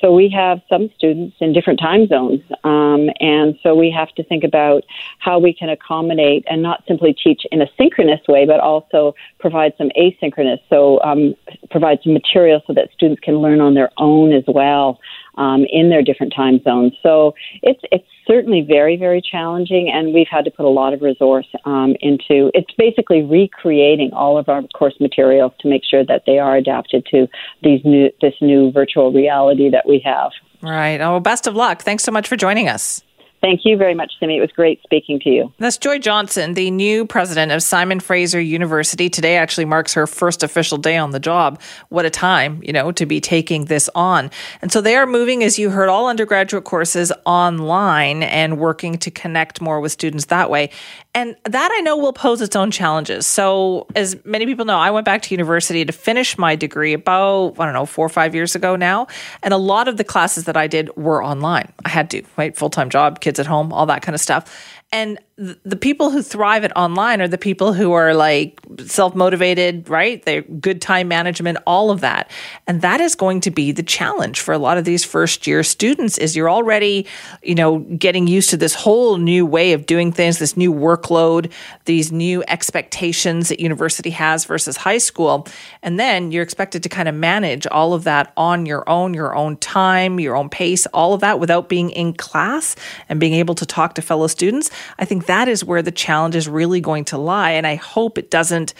[0.00, 4.22] So we have some students in different time zones, um, and so we have to
[4.22, 4.84] think about
[5.18, 9.72] how we can accommodate and not simply teach in a synchronous way, but also provide
[9.76, 10.60] some asynchronous.
[10.70, 11.34] So um,
[11.70, 15.00] provide some material so that students can learn on their own as well
[15.38, 16.92] um, in their different time zones.
[17.02, 21.00] So it's it's certainly very very challenging, and we've had to put a lot of
[21.00, 22.50] resource um, into.
[22.54, 27.06] It's basically recreating all of our course materials to make sure that they are adapted
[27.12, 27.26] to
[27.62, 30.32] these new this new virtual reality that we have.
[30.60, 31.00] Right.
[31.00, 31.82] Oh, best of luck.
[31.82, 33.02] Thanks so much for joining us.
[33.40, 34.36] Thank you very much, Simi.
[34.36, 35.52] It was great speaking to you.
[35.58, 39.08] That's Joy Johnson, the new president of Simon Fraser University.
[39.08, 41.60] Today actually marks her first official day on the job.
[41.88, 44.32] What a time, you know, to be taking this on.
[44.60, 49.10] And so they are moving, as you heard, all undergraduate courses online and working to
[49.10, 50.70] connect more with students that way.
[51.14, 53.26] And that I know will pose its own challenges.
[53.26, 57.54] So, as many people know, I went back to university to finish my degree about,
[57.58, 59.06] I don't know, four or five years ago now.
[59.42, 61.72] And a lot of the classes that I did were online.
[61.84, 62.56] I had to, right?
[62.56, 64.76] Full time job, kids at home, all that kind of stuff.
[64.92, 69.88] And the people who thrive at online are the people who are like self motivated,
[69.88, 70.20] right?
[70.24, 72.28] They're good time management, all of that.
[72.66, 75.62] And that is going to be the challenge for a lot of these first year
[75.62, 77.06] students is you're already,
[77.40, 81.52] you know, getting used to this whole new way of doing things, this new workload,
[81.84, 85.46] these new expectations that university has versus high school.
[85.84, 89.36] And then you're expected to kind of manage all of that on your own, your
[89.36, 92.74] own time, your own pace, all of that without being in class
[93.08, 94.68] and being able to talk to fellow students.
[94.98, 97.52] I think that is where the challenge is really going to lie.
[97.52, 98.74] And I hope it doesn't.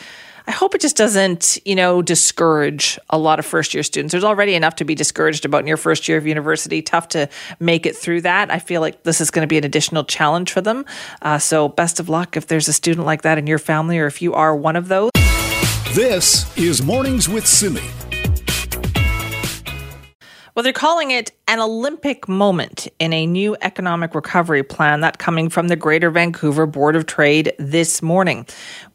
[0.46, 4.12] I hope it just doesn't, you know, discourage a lot of first year students.
[4.12, 6.80] There's already enough to be discouraged about in your first year of university.
[6.80, 7.28] Tough to
[7.60, 8.50] make it through that.
[8.50, 10.86] I feel like this is going to be an additional challenge for them.
[11.20, 14.06] Uh, so, best of luck if there's a student like that in your family or
[14.06, 15.10] if you are one of those.
[15.92, 18.07] This is Mornings with Simi.
[20.58, 25.50] Well, they're calling it an Olympic moment in a new economic recovery plan that coming
[25.50, 28.44] from the Greater Vancouver Board of Trade this morning.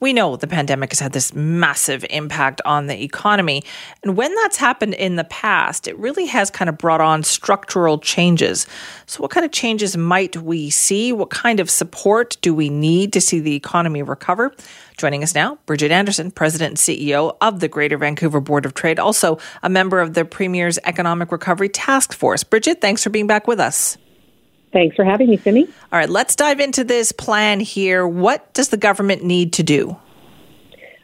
[0.01, 3.63] We know the pandemic has had this massive impact on the economy.
[4.03, 7.97] And when that's happened in the past, it really has kind of brought on structural
[7.97, 8.67] changes.
[9.05, 11.13] So, what kind of changes might we see?
[11.13, 14.53] What kind of support do we need to see the economy recover?
[14.97, 18.99] Joining us now, Bridgitte Anderson, President and CEO of the Greater Vancouver Board of Trade,
[18.99, 22.43] also a member of the Premier's Economic Recovery Task Force.
[22.43, 23.97] Bridgitte, thanks for being back with us.
[24.71, 25.65] Thanks for having me, Simi.
[25.65, 28.07] All right, let's dive into this plan here.
[28.07, 29.97] What does the government need to do?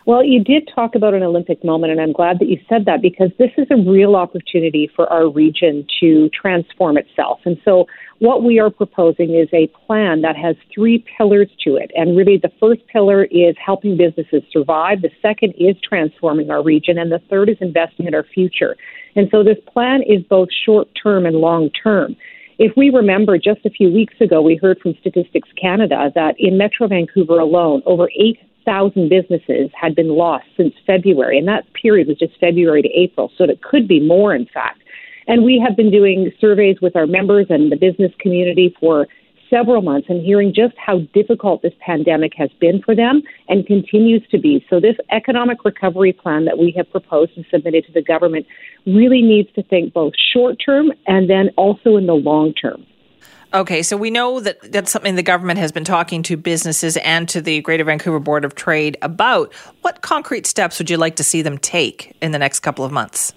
[0.09, 2.99] Well, you did talk about an Olympic moment, and I'm glad that you said that
[2.99, 7.41] because this is a real opportunity for our region to transform itself.
[7.45, 7.85] And so,
[8.17, 11.91] what we are proposing is a plan that has three pillars to it.
[11.93, 16.97] And really, the first pillar is helping businesses survive, the second is transforming our region,
[16.97, 18.75] and the third is investing in our future.
[19.15, 22.15] And so, this plan is both short term and long term.
[22.57, 26.57] If we remember, just a few weeks ago, we heard from Statistics Canada that in
[26.57, 28.39] Metro Vancouver alone, over 8
[28.69, 33.32] thousand businesses had been lost since February, and that period was just February to April,
[33.36, 34.84] so it could be more, in fact.
[35.27, 39.08] And we have been doing surveys with our members and the business community for
[39.49, 44.21] several months and hearing just how difficult this pandemic has been for them and continues
[44.29, 44.63] to be.
[44.69, 48.45] So, this economic recovery plan that we have proposed and submitted to the government
[48.86, 52.86] really needs to think both short term and then also in the long term.
[53.51, 57.27] Okay, so we know that that's something the government has been talking to businesses and
[57.29, 59.51] to the Greater Vancouver Board of Trade about.
[59.81, 62.91] What concrete steps would you like to see them take in the next couple of
[62.91, 63.33] months?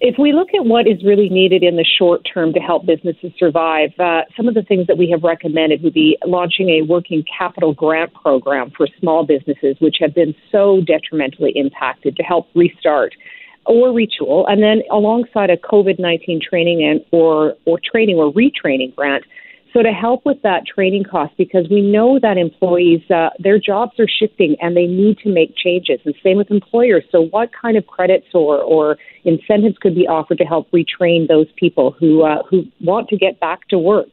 [0.00, 3.32] If we look at what is really needed in the short term to help businesses
[3.38, 7.22] survive, uh, some of the things that we have recommended would be launching a working
[7.38, 13.14] capital grant program for small businesses, which have been so detrimentally impacted, to help restart
[13.66, 18.94] or retool, and then alongside a COVID nineteen training and or or training or retraining
[18.94, 19.24] grant.
[19.74, 23.98] So to help with that training cost, because we know that employees uh, their jobs
[23.98, 27.02] are shifting and they need to make changes, and same with employers.
[27.10, 31.48] So what kind of credits or or incentives could be offered to help retrain those
[31.56, 34.10] people who uh, who want to get back to work?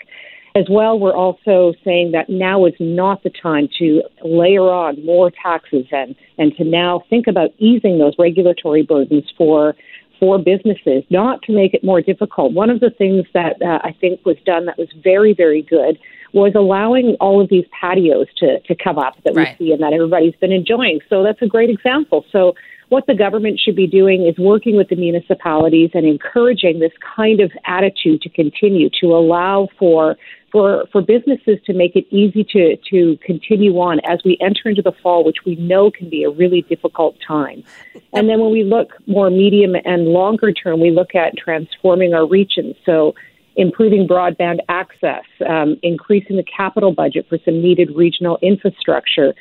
[0.53, 5.31] As well, we're also saying that now is not the time to layer on more
[5.31, 9.75] taxes and, and to now think about easing those regulatory burdens for
[10.21, 12.53] for businesses, not to make it more difficult.
[12.53, 15.97] One of the things that uh, I think was done that was very, very good
[16.31, 19.57] was allowing all of these patios to, to come up that right.
[19.59, 20.99] we see and that everybody's been enjoying.
[21.09, 22.23] So that's a great example.
[22.31, 22.53] So
[22.91, 27.39] what the government should be doing is working with the municipalities and encouraging this kind
[27.39, 30.17] of attitude to continue to allow for
[30.51, 34.81] for for businesses to make it easy to to continue on as we enter into
[34.81, 37.63] the fall, which we know can be a really difficult time.
[38.11, 42.27] And then when we look more medium and longer term, we look at transforming our
[42.27, 42.75] regions.
[42.85, 43.15] So
[43.55, 49.33] improving broadband access, um, increasing the capital budget for some needed regional infrastructure,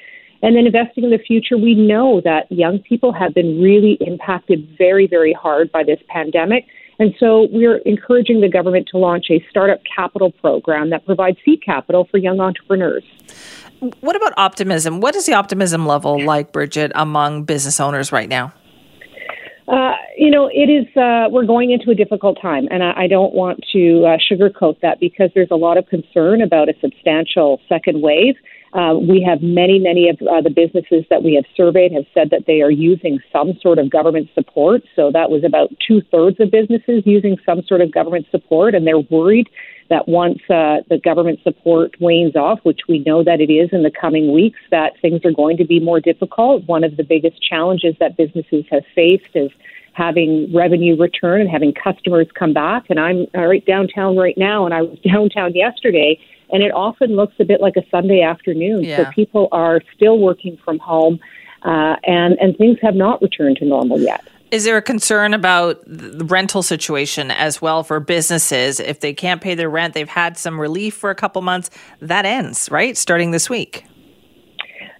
[0.43, 1.57] and then investing in the future.
[1.57, 6.67] We know that young people have been really impacted very, very hard by this pandemic.
[6.99, 11.63] And so we're encouraging the government to launch a startup capital program that provides seed
[11.65, 13.05] capital for young entrepreneurs.
[14.01, 15.01] What about optimism?
[15.01, 18.53] What is the optimism level like, Bridgitte, among business owners right now?
[19.67, 20.85] Uh, you know, it is.
[20.97, 24.81] Uh, we're going into a difficult time, and I, I don't want to uh, sugarcoat
[24.81, 28.35] that because there's a lot of concern about a substantial second wave.
[28.73, 32.31] Uh, we have many, many of uh, the businesses that we have surveyed have said
[32.31, 34.83] that they are using some sort of government support.
[34.95, 38.87] So that was about two thirds of businesses using some sort of government support, and
[38.87, 39.49] they're worried
[39.89, 43.83] that once uh, the government support wanes off, which we know that it is in
[43.83, 46.65] the coming weeks, that things are going to be more difficult.
[46.67, 49.51] One of the biggest challenges that businesses have faced is
[49.95, 52.85] having revenue return and having customers come back.
[52.89, 56.21] And I'm right downtown right now, and I was downtown yesterday
[56.53, 58.85] and it often looks a bit like a Sunday afternoon.
[58.85, 58.97] Yeah.
[58.97, 61.21] So people are still working from home,
[61.63, 64.25] uh, and and things have not returned to normal yet.
[64.51, 68.81] Is there a concern about the rental situation as well for businesses?
[68.81, 71.71] If they can't pay their rent, they've had some relief for a couple months.
[72.01, 72.97] That ends, right?
[72.97, 73.85] Starting this week.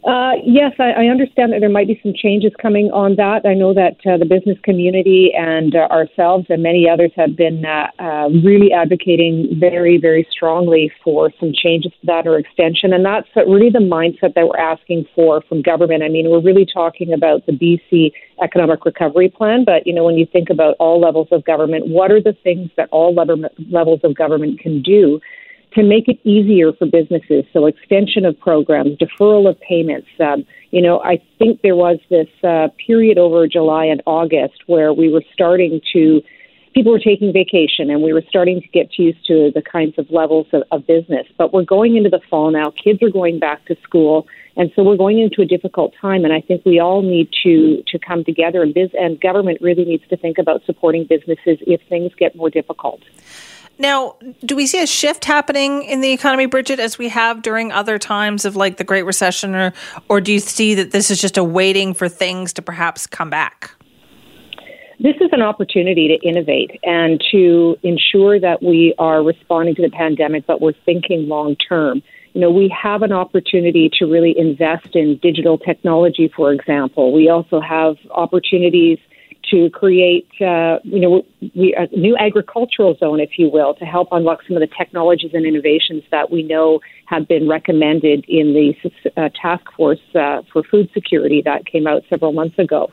[0.03, 3.45] Uh, yes, I, I, understand that there might be some changes coming on that.
[3.45, 7.67] I know that uh, the business community and uh, ourselves and many others have been
[7.67, 12.95] uh, uh, really advocating very, very strongly for some changes to that or extension.
[12.95, 16.03] And that's really the mindset that we're asking for from government.
[16.03, 20.17] I mean, we're really talking about the BC Economic Recovery Plan, but you know, when
[20.17, 24.01] you think about all levels of government, what are the things that all level- levels
[24.03, 25.21] of government can do?
[25.75, 27.45] To make it easier for businesses.
[27.53, 30.09] So extension of programs, deferral of payments.
[30.19, 34.93] Um, you know, I think there was this uh, period over July and August where
[34.93, 36.23] we were starting to
[36.75, 40.09] people were taking vacation and we were starting to get used to the kinds of
[40.11, 41.27] levels of, of business.
[41.37, 42.73] But we're going into the fall now.
[42.83, 44.27] Kids are going back to school.
[44.57, 47.83] And so we're going into a difficult time, and I think we all need to
[47.87, 51.81] to come together, and biz and government really needs to think about supporting businesses if
[51.89, 53.01] things get more difficult.
[53.81, 57.73] Now, do we see a shift happening in the economy, Bridgitte, as we have during
[57.73, 59.73] other times of like the Great Recession, or
[60.11, 63.31] or do you see that this is just a waiting for things to perhaps come
[63.31, 63.71] back?
[64.99, 69.89] This is an opportunity to innovate and to ensure that we are responding to the
[69.89, 72.03] pandemic, but we're thinking long term.
[72.35, 77.15] You know, we have an opportunity to really invest in digital technology, for example.
[77.15, 78.99] We also have opportunities
[79.51, 81.23] to create, uh, you know,
[81.55, 85.33] we, a new agricultural zone, if you will, to help unlock some of the technologies
[85.35, 88.75] and innovations that we know have been recommended in the
[89.17, 92.91] uh, task force uh, for food security that came out several months ago.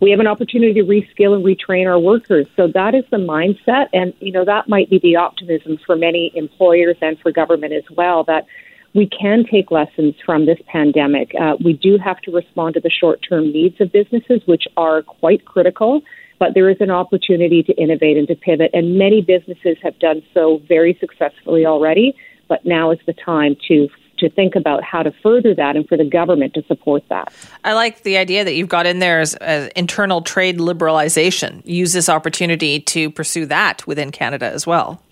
[0.00, 2.46] We have an opportunity to reskill and retrain our workers.
[2.56, 6.32] So that is the mindset, and you know that might be the optimism for many
[6.34, 8.24] employers and for government as well.
[8.24, 8.46] That
[8.94, 11.32] we can take lessons from this pandemic.
[11.40, 15.02] Uh, we do have to respond to the short term needs of businesses, which are
[15.02, 16.02] quite critical,
[16.38, 18.70] but there is an opportunity to innovate and to pivot.
[18.72, 22.16] And many businesses have done so very successfully already,
[22.48, 23.88] but now is the time to
[24.18, 27.32] to think about how to further that and for the government to support that.
[27.64, 31.62] I like the idea that you've got in there as, as internal trade liberalization.
[31.64, 35.02] Use this opportunity to pursue that within Canada as well.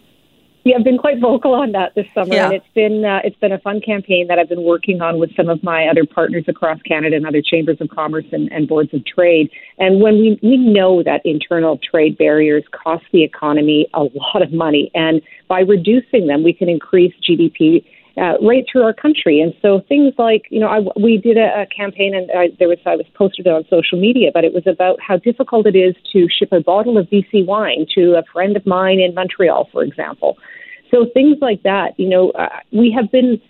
[0.64, 2.46] Yeah, I've been quite vocal on that this summer, yeah.
[2.46, 5.34] and it's been uh, it's been a fun campaign that I've been working on with
[5.36, 8.92] some of my other partners across Canada and other chambers of commerce and, and boards
[8.92, 9.50] of trade.
[9.78, 14.52] And when we we know that internal trade barriers cost the economy a lot of
[14.52, 17.84] money, and by reducing them, we can increase GDP
[18.18, 19.40] uh, right through our country.
[19.40, 22.68] And so things like, you know, I, we did a, a campaign and I, there
[22.68, 25.94] was, I was posted on social media, but it was about how difficult it is
[26.12, 29.82] to ship a bottle of BC wine to a friend of mine in Montreal, for
[29.82, 30.36] example.
[30.90, 33.40] So things like that, you know, uh, we have been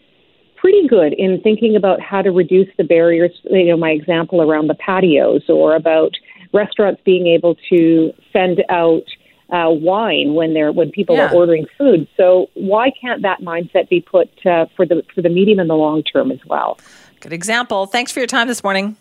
[0.56, 3.30] pretty good in thinking about how to reduce the barriers.
[3.44, 6.12] You know, my example around the patios or about
[6.52, 9.04] restaurants being able to send out
[9.50, 11.26] uh, wine when they're when people Yeah.
[11.28, 12.06] are ordering food.
[12.16, 15.74] So why can't that mindset be put uh, for the for the medium and the
[15.74, 16.78] long term as well?
[17.20, 17.86] Good example.
[17.86, 18.96] Thanks for your time this morning.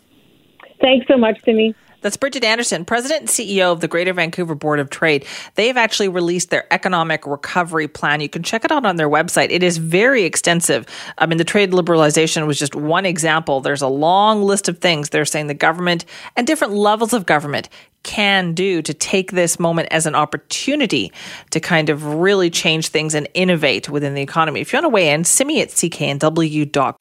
[0.82, 1.76] Thanks so much, Simi.
[2.08, 5.26] That's Bridgitte Anderson, President and CEO of the Greater Vancouver Board of Trade.
[5.56, 8.22] They've actually released their economic recovery plan.
[8.22, 9.50] You can check it out on their website.
[9.50, 10.86] It is very extensive.
[11.18, 13.60] I mean, the trade liberalization was just one example.
[13.60, 16.06] There's a long list of things they're saying the government
[16.38, 17.68] and different levels of government
[18.04, 21.12] can do to take this moment as an opportunity
[21.50, 24.62] to kind of really change things and innovate within the economy.
[24.62, 26.96] If you want to weigh in, simi at cknw.com.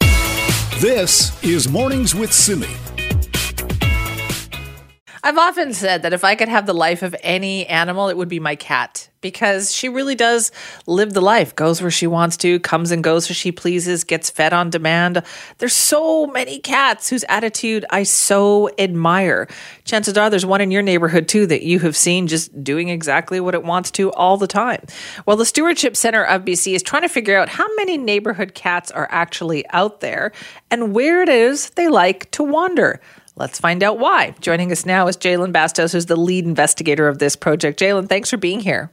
[0.81, 2.67] This is Mornings with Simi.
[5.27, 8.29] I've often said that if I could have the life of any animal, it would
[8.29, 10.53] be my cat because she really does
[10.87, 14.31] live the life, goes where she wants to, comes and goes as she pleases, gets
[14.31, 15.25] fed on demand.
[15.59, 19.49] There's so many cats whose attitude I so admire.
[19.85, 23.41] Chances are there's one in your neighborhood too that you have seen just doing exactly
[23.41, 24.85] what it wants to all the time.
[25.27, 28.93] Well, the Stewardship Center of BC is trying to figure out how many neighborhood cats
[28.93, 30.31] are actually out there
[30.71, 33.01] and where it is they like to wander.
[33.37, 34.35] Let's find out why.
[34.41, 37.79] Joining us now is Jalen Bastos, who's the lead investigator of this project.
[37.79, 38.91] Jalen, thanks for being here.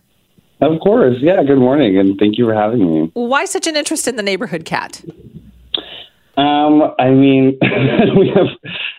[0.60, 1.16] Of course.
[1.22, 3.12] Yeah, good morning, and thank you for having me.
[3.14, 5.02] Why such an interest in the neighborhood cat?
[6.36, 7.58] Um, I mean,
[8.18, 8.48] we have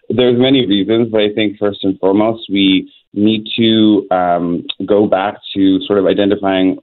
[0.09, 5.36] there's many reasons, but I think first and foremost we need to um, go back
[5.55, 6.78] to sort of identifying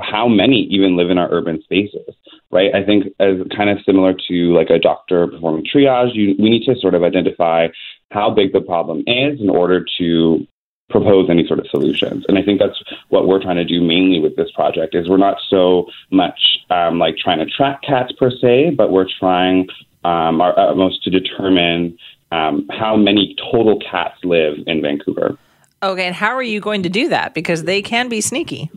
[0.00, 2.14] how many even live in our urban spaces,
[2.50, 2.74] right?
[2.74, 6.64] I think as kind of similar to like a doctor performing triage, you, we need
[6.64, 7.68] to sort of identify
[8.10, 10.46] how big the problem is in order to
[10.88, 12.24] propose any sort of solutions.
[12.28, 15.16] And I think that's what we're trying to do mainly with this project is we're
[15.16, 16.38] not so much
[16.70, 19.68] um, like trying to track cats per se, but we're trying
[20.04, 21.98] um, our utmost to determine
[22.30, 25.36] um, how many total cats live in Vancouver.
[25.82, 27.34] Okay, and how are you going to do that?
[27.34, 28.70] Because they can be sneaky.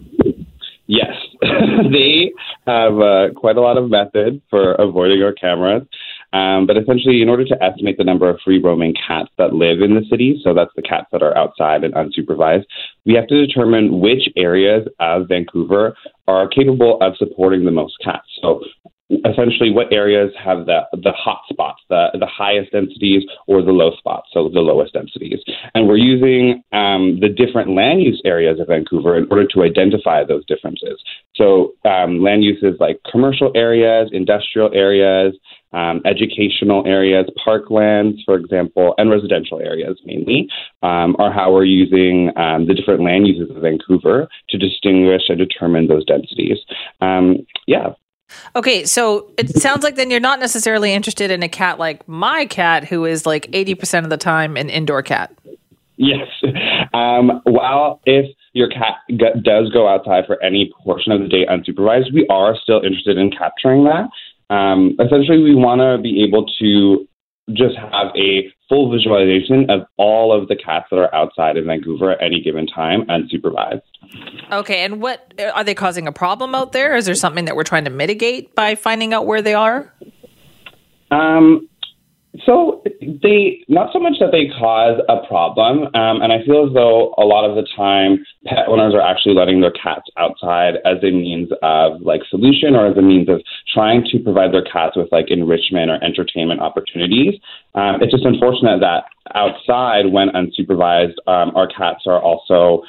[0.92, 2.34] Yes, they
[2.66, 5.84] have uh, quite a lot of methods for avoiding our cameras.
[6.34, 9.82] Um, but essentially, in order to estimate the number of free roaming cats that live
[9.82, 12.64] in the city, so that's the cats that are outside and unsupervised,
[13.06, 15.96] we have to determine which areas of Vancouver
[16.28, 18.26] are capable of supporting the most cats.
[18.42, 18.64] So
[19.26, 23.92] essentially what areas have the the hot spots, the the highest densities, or the low
[23.98, 25.40] spots, so the lowest densities.
[25.74, 30.24] And we're using um, the different land use areas of Vancouver in order to identify
[30.24, 31.02] those differences.
[31.36, 35.36] So um, land uses like commercial areas, industrial areas,
[35.74, 40.48] um, educational areas, parklands, for example, and residential areas mainly,
[40.84, 45.38] um, are how we're using um, the different land uses of Vancouver to distinguish and
[45.38, 46.58] determine those densities.
[47.02, 47.90] Um, yeah.
[48.56, 52.46] Okay, so it sounds like then you're not necessarily interested in a cat like my
[52.46, 55.32] cat, who is like 80% of the time an indoor cat.
[55.98, 56.28] Yes.
[56.94, 61.46] Um, well, if your cat g- does go outside for any portion of the day
[61.46, 64.10] unsupervised, we are still interested in capturing that.
[64.50, 67.08] Um, essentially, we want to be able to
[67.54, 72.12] just have a full visualization of all of the cats that are outside of Vancouver
[72.12, 73.82] at any given time unsupervised.
[74.52, 76.96] Okay, and what are they causing a problem out there?
[76.96, 79.94] Is there something that we're trying to mitigate by finding out where they are?
[81.12, 81.69] Um,
[82.46, 86.74] so they not so much that they cause a problem, um, and I feel as
[86.74, 90.98] though a lot of the time pet owners are actually letting their cats outside as
[91.04, 93.42] a means of like solution or as a means of
[93.74, 97.36] trying to provide their cats with like enrichment or entertainment opportunities.
[97.76, 102.84] Um, it's just unfortunate that outside, when unsupervised, um, our cats are also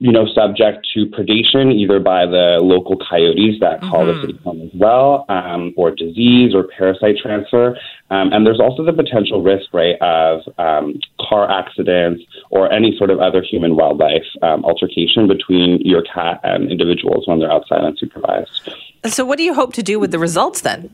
[0.00, 4.22] you know, subject to predation either by the local coyotes that call mm-hmm.
[4.22, 7.76] the city home as well, um, or disease or parasite transfer.
[8.08, 13.10] Um, and there's also the potential risk, right, of um, car accidents or any sort
[13.10, 18.72] of other human wildlife um, altercation between your cat and individuals when they're outside unsupervised.
[19.04, 20.88] So, what do you hope to do with the results then?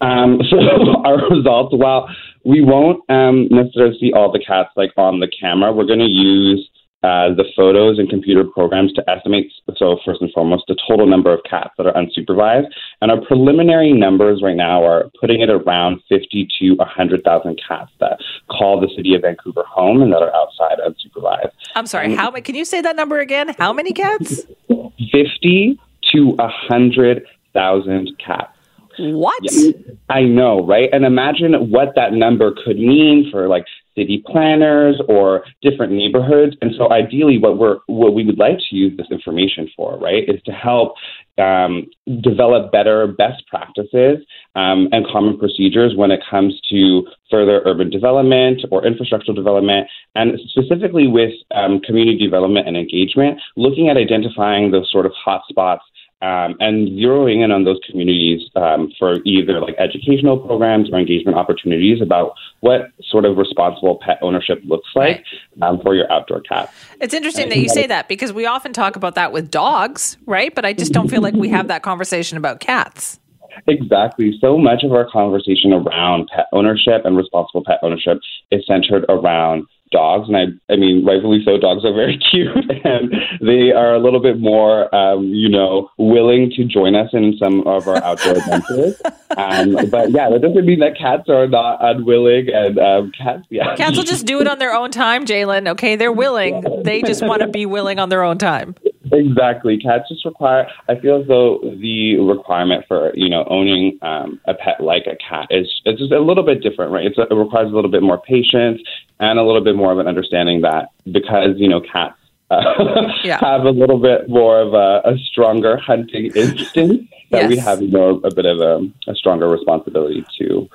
[0.00, 2.08] Um, so our results, well,
[2.44, 5.72] we won't um, necessarily see all the cats like on the camera.
[5.72, 6.68] We're going to use
[7.02, 11.32] uh, the photos and computer programs to estimate, so first and foremost, the total number
[11.32, 12.66] of cats that are unsupervised.
[13.00, 18.18] And our preliminary numbers right now are putting it around 50 to 100,000 cats that
[18.50, 21.52] call the city of Vancouver home and that are outside unsupervised.
[21.74, 23.54] I'm sorry, how can you say that number again?
[23.58, 24.42] How many cats?
[24.68, 25.78] 50
[26.12, 28.56] to 100,000 cats.
[28.98, 29.42] What?
[29.42, 29.70] Yeah,
[30.10, 30.90] I know, right?
[30.92, 33.64] And imagine what that number could mean for like
[34.00, 36.56] city planners or different neighborhoods.
[36.62, 40.24] And so ideally what we're what we would like to use this information for, right,
[40.26, 40.94] is to help
[41.38, 41.86] um,
[42.22, 44.18] develop better best practices
[44.54, 50.38] um, and common procedures when it comes to further urban development or infrastructural development, and
[50.48, 55.80] specifically with um, community development and engagement, looking at identifying those sort of hotspots
[56.22, 61.36] um, and zeroing in on those communities um, for either like educational programs or engagement
[61.36, 65.24] opportunities about what sort of responsible pet ownership looks like
[65.62, 66.72] um, for your outdoor cat.
[67.00, 70.54] It's interesting that you say that because we often talk about that with dogs, right?
[70.54, 73.18] But I just don't feel like we have that conversation about cats.
[73.66, 74.36] Exactly.
[74.40, 78.18] So much of our conversation around pet ownership and responsible pet ownership
[78.50, 81.58] is centered around dogs, and I, I mean, rightfully so.
[81.58, 82.48] Dogs are very cute,
[82.84, 87.36] and they are a little bit more, um, you know, willing to join us in
[87.38, 89.00] some of our outdoor adventures.
[89.36, 93.76] Um, but yeah, that doesn't mean that cats are not unwilling, and um, cats, yeah,
[93.76, 95.68] cats will just do it on their own time, Jalen.
[95.68, 96.64] Okay, they're willing.
[96.82, 98.74] They just want to be willing on their own time.
[99.12, 99.78] Exactly.
[99.78, 104.54] Cats just require, I feel as though the requirement for, you know, owning um, a
[104.54, 107.06] pet like a cat is it's just a little bit different, right?
[107.06, 108.80] It's it requires a little bit more patience
[109.20, 112.16] and a little bit more of an understanding that because, you know, cats
[112.50, 112.60] uh,
[113.24, 113.38] yeah.
[113.38, 117.48] have a little bit more of a, a stronger hunting instinct that yes.
[117.48, 120.68] we have, you know, a bit of a, a stronger responsibility to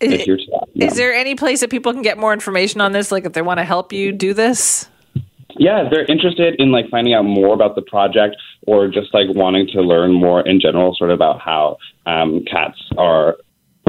[0.00, 0.26] is,
[0.76, 3.12] is there any place that people can get more information on this?
[3.12, 4.88] Like if they want to help you do this?
[5.60, 8.36] yeah, if they're interested in like finding out more about the project
[8.66, 11.76] or just like wanting to learn more in general, sort of about how
[12.06, 13.36] um, cats are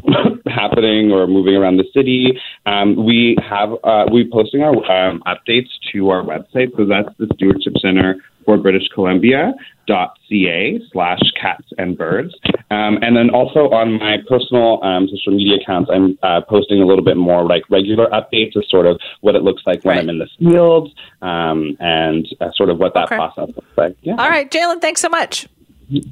[0.47, 2.39] happening or moving around the city.
[2.66, 7.28] Um, we have uh, we posting our um, updates to our website, so that's the
[7.36, 9.54] Stewardship Center for British Columbia
[9.88, 12.34] dot ca slash cats and birds.
[12.70, 16.86] Um, and then also on my personal um, social media accounts, I'm uh, posting a
[16.86, 20.04] little bit more like regular updates of sort of what it looks like when right.
[20.04, 23.18] I'm in the field um, and uh, sort of what that okay.
[23.18, 23.97] process looks like.
[24.02, 24.16] Yeah.
[24.18, 25.47] All right, Jalen, thanks so much.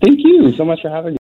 [0.01, 1.17] Thank you so much for having me.